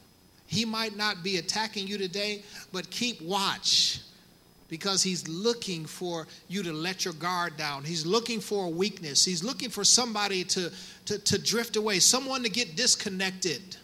He 0.46 0.66
might 0.66 0.98
not 0.98 1.24
be 1.24 1.38
attacking 1.38 1.88
you 1.88 1.98
today, 1.98 2.44
but 2.74 2.90
keep 2.90 3.22
watch 3.22 4.02
because 4.68 5.02
he's 5.02 5.26
looking 5.30 5.86
for 5.86 6.28
you 6.50 6.64
to 6.64 6.74
let 6.74 7.06
your 7.06 7.14
guard 7.14 7.56
down. 7.56 7.86
He's 7.86 8.06
looking 8.06 8.42
for 8.42 8.66
a 8.66 8.70
weakness. 8.70 9.24
He's 9.24 9.44
looking 9.44 9.70
for 9.70 9.86
somebody 9.86 10.44
to, 10.44 10.70
to, 11.06 11.18
to 11.18 11.42
drift 11.42 11.78
away, 11.78 12.00
someone 12.00 12.44
to 12.44 12.50
get 12.50 12.76
disconnected 12.76 13.78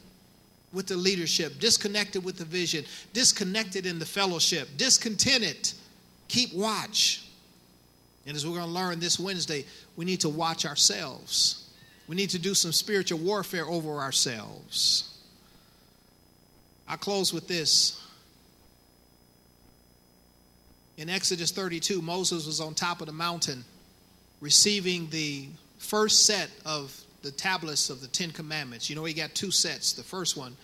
with 0.74 0.88
the 0.88 0.98
leadership, 0.98 1.60
disconnected 1.60 2.26
with 2.26 2.38
the 2.38 2.46
vision, 2.46 2.84
disconnected 3.14 3.86
in 3.86 4.00
the 4.00 4.06
fellowship, 4.06 4.68
discontented. 4.78 5.72
Keep 6.30 6.54
watch. 6.54 7.26
And 8.26 8.36
as 8.36 8.46
we're 8.46 8.56
going 8.56 8.68
to 8.68 8.72
learn 8.72 9.00
this 9.00 9.20
Wednesday, 9.20 9.66
we 9.96 10.06
need 10.06 10.22
to 10.22 10.30
watch 10.30 10.66
ourselves. 10.66 11.70
We 12.08 12.16
need 12.16 12.30
to 12.32 12.40
do 12.40 12.54
some 12.54 12.72
spiritual 12.72 13.20
warfare 13.20 13.66
over 13.66 14.00
ourselves. 14.00 15.18
I 16.88 16.96
close 16.96 17.34
with 17.34 17.48
this. 17.48 18.02
In 20.98 21.10
Exodus 21.10 21.52
32, 21.52 22.02
Moses 22.02 22.46
was 22.46 22.60
on 22.60 22.74
top 22.74 23.00
of 23.02 23.08
the 23.08 23.14
mountain 23.14 23.64
receiving 24.42 25.10
the 25.10 25.48
first 25.78 26.26
set 26.26 26.50
of 26.66 27.00
the 27.22 27.32
tablets 27.32 27.90
of 27.90 28.02
the 28.02 28.08
Ten 28.08 28.32
Commandments. 28.32 28.90
You 28.90 28.96
know, 28.96 29.06
he 29.06 29.14
got 29.14 29.36
two 29.36 29.52
sets. 29.52 29.94
The 29.94 30.04
first 30.04 30.38
one 30.38 30.56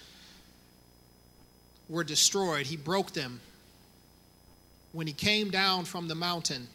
were 1.90 2.04
destroyed, 2.04 2.66
he 2.66 2.78
broke 2.78 3.12
them. 3.12 3.40
When 4.96 5.08
he 5.08 5.14
came 5.14 5.50
down 5.50 5.84
from 5.84 6.08
the 6.08 6.16
mountain, 6.16 6.70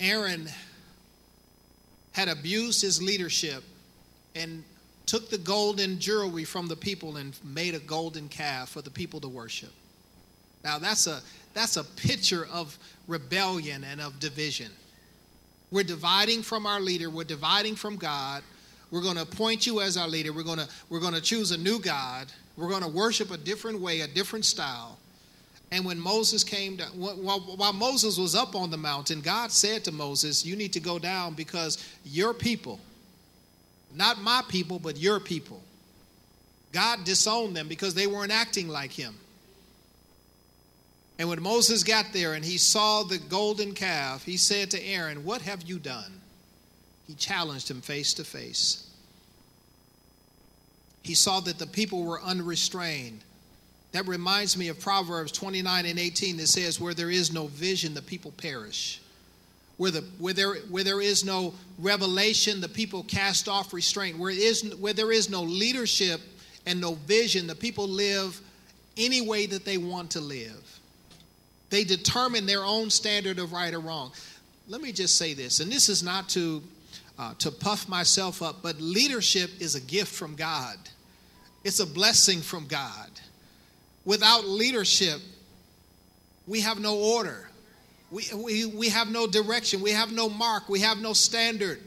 Aaron 0.00 0.48
had 2.10 2.26
abused 2.26 2.82
his 2.82 3.00
leadership 3.00 3.62
and 4.34 4.64
took 5.06 5.30
the 5.30 5.38
golden 5.38 6.00
jewelry 6.00 6.42
from 6.42 6.66
the 6.66 6.74
people 6.74 7.18
and 7.18 7.38
made 7.44 7.76
a 7.76 7.78
golden 7.78 8.28
calf 8.28 8.70
for 8.70 8.82
the 8.82 8.90
people 8.90 9.20
to 9.20 9.28
worship. 9.28 9.70
Now 10.64 10.80
that's 10.80 11.06
a 11.06 11.20
that's 11.54 11.76
a 11.76 11.84
picture 11.84 12.48
of 12.52 12.76
rebellion 13.06 13.84
and 13.84 14.00
of 14.00 14.18
division. 14.18 14.72
We're 15.70 15.84
dividing 15.84 16.42
from 16.42 16.66
our 16.66 16.80
leader, 16.80 17.10
we're 17.10 17.22
dividing 17.22 17.76
from 17.76 17.94
God. 17.94 18.42
We're 18.90 19.02
going 19.02 19.16
to 19.16 19.22
appoint 19.22 19.66
you 19.68 19.82
as 19.82 19.96
our 19.96 20.08
leader. 20.08 20.32
We're 20.32 20.42
going 20.42 20.58
to 20.58 20.68
we're 20.90 20.98
going 20.98 21.14
to 21.14 21.20
choose 21.20 21.52
a 21.52 21.58
new 21.58 21.78
God. 21.78 22.26
We're 22.56 22.70
going 22.70 22.82
to 22.82 22.88
worship 22.88 23.30
a 23.30 23.36
different 23.36 23.80
way, 23.80 24.00
a 24.00 24.08
different 24.08 24.44
style. 24.44 24.98
And 25.70 25.84
when 25.84 26.00
Moses 26.00 26.44
came 26.44 26.76
down, 26.76 26.88
while, 26.88 27.72
Moses 27.72 28.16
was 28.16 28.34
up 28.34 28.54
on 28.54 28.70
the 28.70 28.78
mountain, 28.78 29.20
God 29.20 29.52
said 29.52 29.84
to 29.84 29.92
Moses, 29.92 30.44
You 30.44 30.56
need 30.56 30.72
to 30.72 30.80
go 30.80 30.98
down 30.98 31.34
because 31.34 31.84
your 32.04 32.32
people, 32.32 32.80
not 33.94 34.20
my 34.20 34.42
people, 34.48 34.78
but 34.78 34.96
your 34.96 35.20
people. 35.20 35.62
God 36.72 37.04
disowned 37.04 37.54
them 37.56 37.68
because 37.68 37.94
they 37.94 38.06
weren't 38.06 38.32
acting 38.32 38.68
like 38.68 38.92
him. 38.92 39.14
And 41.18 41.28
when 41.28 41.42
Moses 41.42 41.82
got 41.82 42.12
there 42.12 42.34
and 42.34 42.44
he 42.44 42.58
saw 42.58 43.02
the 43.02 43.18
golden 43.18 43.74
calf, 43.74 44.24
he 44.24 44.36
said 44.36 44.70
to 44.70 44.82
Aaron, 44.82 45.24
What 45.24 45.42
have 45.42 45.62
you 45.62 45.78
done? 45.78 46.20
He 47.06 47.14
challenged 47.14 47.70
him 47.70 47.80
face 47.80 48.14
to 48.14 48.24
face. 48.24 48.88
He 51.02 51.14
saw 51.14 51.40
that 51.40 51.58
the 51.58 51.66
people 51.66 52.04
were 52.04 52.20
unrestrained. 52.20 53.24
That 53.92 54.06
reminds 54.06 54.56
me 54.56 54.68
of 54.68 54.78
Proverbs 54.78 55.32
29 55.32 55.86
and 55.86 55.98
18 55.98 56.36
that 56.36 56.48
says, 56.48 56.80
Where 56.80 56.94
there 56.94 57.10
is 57.10 57.32
no 57.32 57.46
vision, 57.46 57.94
the 57.94 58.02
people 58.02 58.32
perish 58.32 59.00
where, 59.78 59.92
the, 59.92 60.00
where, 60.18 60.34
there, 60.34 60.54
where 60.68 60.84
there 60.84 61.00
is 61.00 61.24
no 61.24 61.54
revelation, 61.78 62.60
the 62.60 62.68
people 62.68 63.04
cast 63.04 63.48
off 63.48 63.72
restraint. 63.72 64.18
Where, 64.18 64.30
is, 64.30 64.74
where 64.76 64.92
there 64.92 65.12
is 65.12 65.30
no 65.30 65.42
leadership 65.42 66.20
and 66.66 66.80
no 66.80 66.94
vision, 66.94 67.46
the 67.46 67.54
people 67.54 67.88
live 67.88 68.38
any 68.96 69.20
way 69.20 69.46
that 69.46 69.64
they 69.64 69.78
want 69.78 70.10
to 70.10 70.20
live. 70.20 70.80
They 71.70 71.84
determine 71.84 72.44
their 72.44 72.64
own 72.64 72.90
standard 72.90 73.38
of 73.38 73.52
right 73.52 73.72
or 73.72 73.78
wrong. 73.78 74.12
Let 74.66 74.82
me 74.82 74.90
just 74.90 75.16
say 75.16 75.32
this, 75.32 75.60
and 75.60 75.70
this 75.70 75.88
is 75.88 76.02
not 76.02 76.28
to, 76.30 76.62
uh, 77.18 77.34
to 77.38 77.50
puff 77.50 77.88
myself 77.88 78.42
up, 78.42 78.56
but 78.62 78.80
leadership 78.80 79.50
is 79.60 79.76
a 79.76 79.80
gift 79.80 80.12
from 80.12 80.34
God, 80.34 80.76
it's 81.62 81.80
a 81.80 81.86
blessing 81.86 82.40
from 82.40 82.66
God. 82.66 83.10
Without 84.08 84.46
leadership, 84.46 85.20
we 86.46 86.62
have 86.62 86.80
no 86.80 86.96
order. 86.96 87.46
We, 88.10 88.24
we, 88.34 88.64
we 88.64 88.88
have 88.88 89.10
no 89.10 89.26
direction. 89.26 89.82
We 89.82 89.90
have 89.90 90.12
no 90.12 90.30
mark. 90.30 90.66
We 90.70 90.80
have 90.80 90.96
no 90.96 91.12
standard. 91.12 91.82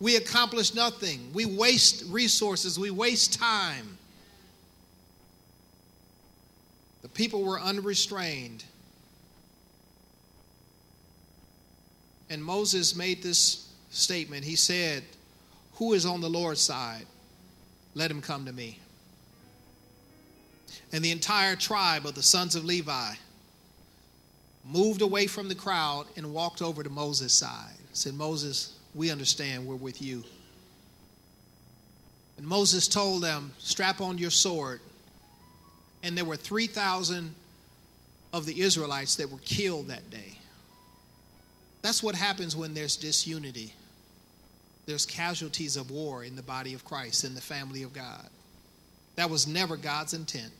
We 0.00 0.16
accomplish 0.16 0.74
nothing. 0.74 1.30
We 1.32 1.46
waste 1.46 2.04
resources. 2.08 2.78
We 2.78 2.90
waste 2.90 3.38
time. 3.40 3.96
The 7.00 7.08
people 7.08 7.42
were 7.42 7.58
unrestrained. 7.58 8.62
And 12.28 12.44
Moses 12.44 12.94
made 12.94 13.22
this 13.22 13.66
statement. 13.88 14.44
He 14.44 14.56
said, 14.56 15.04
Who 15.76 15.94
is 15.94 16.04
on 16.04 16.20
the 16.20 16.28
Lord's 16.28 16.60
side? 16.60 17.06
Let 17.94 18.10
him 18.10 18.20
come 18.20 18.44
to 18.44 18.52
me. 18.52 18.78
And 20.92 21.04
the 21.04 21.10
entire 21.10 21.56
tribe 21.56 22.06
of 22.06 22.14
the 22.14 22.22
sons 22.22 22.56
of 22.56 22.64
Levi 22.64 23.14
moved 24.64 25.02
away 25.02 25.26
from 25.26 25.48
the 25.48 25.54
crowd 25.54 26.06
and 26.16 26.32
walked 26.32 26.62
over 26.62 26.82
to 26.82 26.90
Moses' 26.90 27.32
side. 27.32 27.74
Said, 27.92 28.14
Moses, 28.14 28.76
we 28.94 29.10
understand 29.10 29.66
we're 29.66 29.74
with 29.74 30.00
you. 30.00 30.24
And 32.38 32.46
Moses 32.46 32.88
told 32.88 33.22
them, 33.22 33.52
Strap 33.58 34.00
on 34.00 34.18
your 34.18 34.30
sword. 34.30 34.80
And 36.02 36.16
there 36.16 36.24
were 36.24 36.36
3,000 36.36 37.34
of 38.32 38.46
the 38.46 38.60
Israelites 38.60 39.16
that 39.16 39.30
were 39.30 39.38
killed 39.38 39.88
that 39.88 40.08
day. 40.10 40.38
That's 41.82 42.02
what 42.02 42.14
happens 42.14 42.56
when 42.56 42.74
there's 42.74 42.96
disunity. 42.96 43.74
There's 44.86 45.06
casualties 45.06 45.76
of 45.76 45.90
war 45.90 46.24
in 46.24 46.36
the 46.36 46.42
body 46.42 46.74
of 46.74 46.84
Christ, 46.84 47.24
in 47.24 47.34
the 47.34 47.40
family 47.40 47.82
of 47.82 47.92
God. 47.92 48.28
That 49.16 49.30
was 49.30 49.46
never 49.46 49.76
God's 49.76 50.14
intent. 50.14 50.52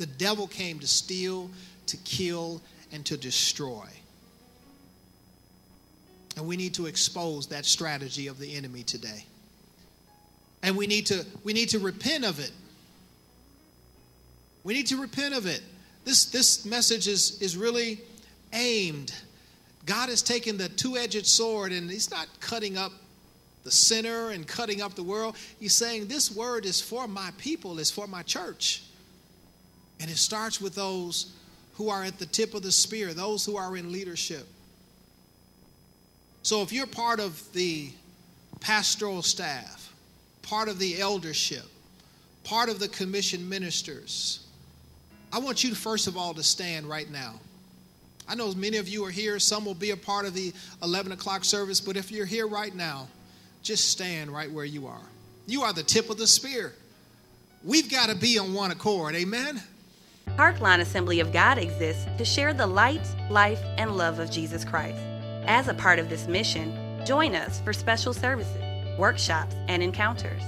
The 0.00 0.06
devil 0.06 0.46
came 0.46 0.78
to 0.78 0.86
steal, 0.86 1.50
to 1.84 1.98
kill, 1.98 2.62
and 2.90 3.04
to 3.04 3.18
destroy. 3.18 3.86
And 6.38 6.46
we 6.46 6.56
need 6.56 6.72
to 6.74 6.86
expose 6.86 7.48
that 7.48 7.66
strategy 7.66 8.26
of 8.26 8.38
the 8.38 8.56
enemy 8.56 8.82
today. 8.82 9.26
And 10.62 10.74
we 10.74 10.86
need 10.86 11.04
to 11.08 11.26
we 11.44 11.52
need 11.52 11.68
to 11.68 11.78
repent 11.78 12.24
of 12.24 12.40
it. 12.40 12.50
We 14.64 14.72
need 14.72 14.86
to 14.86 14.96
repent 14.96 15.34
of 15.34 15.44
it. 15.44 15.60
This 16.06 16.24
this 16.24 16.64
message 16.64 17.06
is 17.06 17.38
is 17.42 17.58
really 17.58 18.00
aimed. 18.54 19.12
God 19.84 20.08
has 20.08 20.22
taken 20.22 20.56
the 20.56 20.70
two-edged 20.70 21.26
sword 21.26 21.72
and 21.72 21.90
he's 21.90 22.10
not 22.10 22.26
cutting 22.40 22.78
up 22.78 22.92
the 23.64 23.70
sinner 23.70 24.30
and 24.30 24.46
cutting 24.46 24.80
up 24.80 24.94
the 24.94 25.02
world. 25.02 25.36
He's 25.58 25.74
saying 25.74 26.06
this 26.06 26.34
word 26.34 26.64
is 26.64 26.80
for 26.80 27.06
my 27.06 27.32
people, 27.36 27.78
it's 27.78 27.90
for 27.90 28.06
my 28.06 28.22
church. 28.22 28.84
And 30.00 30.10
it 30.10 30.16
starts 30.16 30.60
with 30.60 30.74
those 30.74 31.32
who 31.74 31.88
are 31.90 32.02
at 32.02 32.18
the 32.18 32.26
tip 32.26 32.54
of 32.54 32.62
the 32.62 32.72
spear, 32.72 33.14
those 33.14 33.44
who 33.44 33.56
are 33.56 33.76
in 33.76 33.92
leadership. 33.92 34.46
So 36.42 36.62
if 36.62 36.72
you're 36.72 36.86
part 36.86 37.20
of 37.20 37.40
the 37.52 37.90
pastoral 38.60 39.22
staff, 39.22 39.92
part 40.42 40.68
of 40.68 40.78
the 40.78 41.00
eldership, 41.00 41.64
part 42.44 42.68
of 42.68 42.78
the 42.78 42.88
commission 42.88 43.48
ministers, 43.48 44.46
I 45.32 45.38
want 45.38 45.62
you 45.62 45.74
first 45.74 46.06
of 46.06 46.16
all 46.16 46.34
to 46.34 46.42
stand 46.42 46.86
right 46.86 47.10
now. 47.10 47.34
I 48.28 48.34
know 48.34 48.52
many 48.54 48.78
of 48.78 48.88
you 48.88 49.04
are 49.04 49.10
here. 49.10 49.38
Some 49.38 49.64
will 49.64 49.74
be 49.74 49.90
a 49.90 49.96
part 49.96 50.24
of 50.24 50.34
the 50.34 50.52
11 50.82 51.12
o'clock 51.12 51.44
service, 51.44 51.80
but 51.80 51.96
if 51.96 52.10
you're 52.10 52.26
here 52.26 52.46
right 52.46 52.74
now, 52.74 53.08
just 53.62 53.90
stand 53.90 54.30
right 54.30 54.50
where 54.50 54.64
you 54.64 54.86
are. 54.86 55.02
You 55.46 55.62
are 55.62 55.72
the 55.72 55.82
tip 55.82 56.10
of 56.10 56.16
the 56.16 56.26
spear. 56.26 56.72
We've 57.64 57.90
got 57.90 58.08
to 58.08 58.14
be 58.14 58.38
on 58.38 58.54
one 58.54 58.70
accord. 58.70 59.14
Amen. 59.14 59.60
Parklawn 60.36 60.80
Assembly 60.80 61.20
of 61.20 61.32
God 61.32 61.58
exists 61.58 62.06
to 62.16 62.24
share 62.24 62.54
the 62.54 62.66
light, 62.66 63.06
life, 63.28 63.60
and 63.78 63.96
love 63.96 64.18
of 64.18 64.30
Jesus 64.30 64.64
Christ. 64.64 64.98
As 65.46 65.68
a 65.68 65.74
part 65.74 65.98
of 65.98 66.08
this 66.08 66.26
mission, 66.26 66.74
join 67.04 67.34
us 67.34 67.60
for 67.60 67.72
special 67.72 68.12
services, 68.12 68.98
workshops, 68.98 69.54
and 69.68 69.82
encounters. 69.82 70.42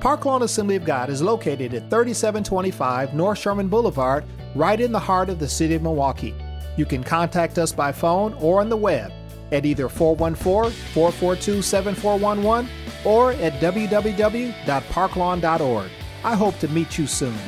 Parklawn 0.00 0.42
Assembly 0.42 0.76
of 0.76 0.84
God 0.84 1.08
is 1.08 1.22
located 1.22 1.72
at 1.72 1.88
3725 1.88 3.14
North 3.14 3.38
Sherman 3.38 3.68
Boulevard, 3.68 4.24
right 4.54 4.78
in 4.78 4.92
the 4.92 4.98
heart 4.98 5.30
of 5.30 5.38
the 5.38 5.48
city 5.48 5.74
of 5.74 5.82
Milwaukee. 5.82 6.34
You 6.76 6.84
can 6.84 7.02
contact 7.02 7.58
us 7.58 7.72
by 7.72 7.92
phone 7.92 8.34
or 8.34 8.60
on 8.60 8.68
the 8.68 8.76
web 8.76 9.10
at 9.52 9.64
either 9.64 9.88
414 9.88 10.72
442 10.92 11.62
7411 11.62 12.68
or 13.04 13.32
at 13.32 13.54
www.parklawn.org. 13.54 15.90
I 16.24 16.34
hope 16.34 16.58
to 16.58 16.68
meet 16.68 16.98
you 16.98 17.06
soon. 17.06 17.38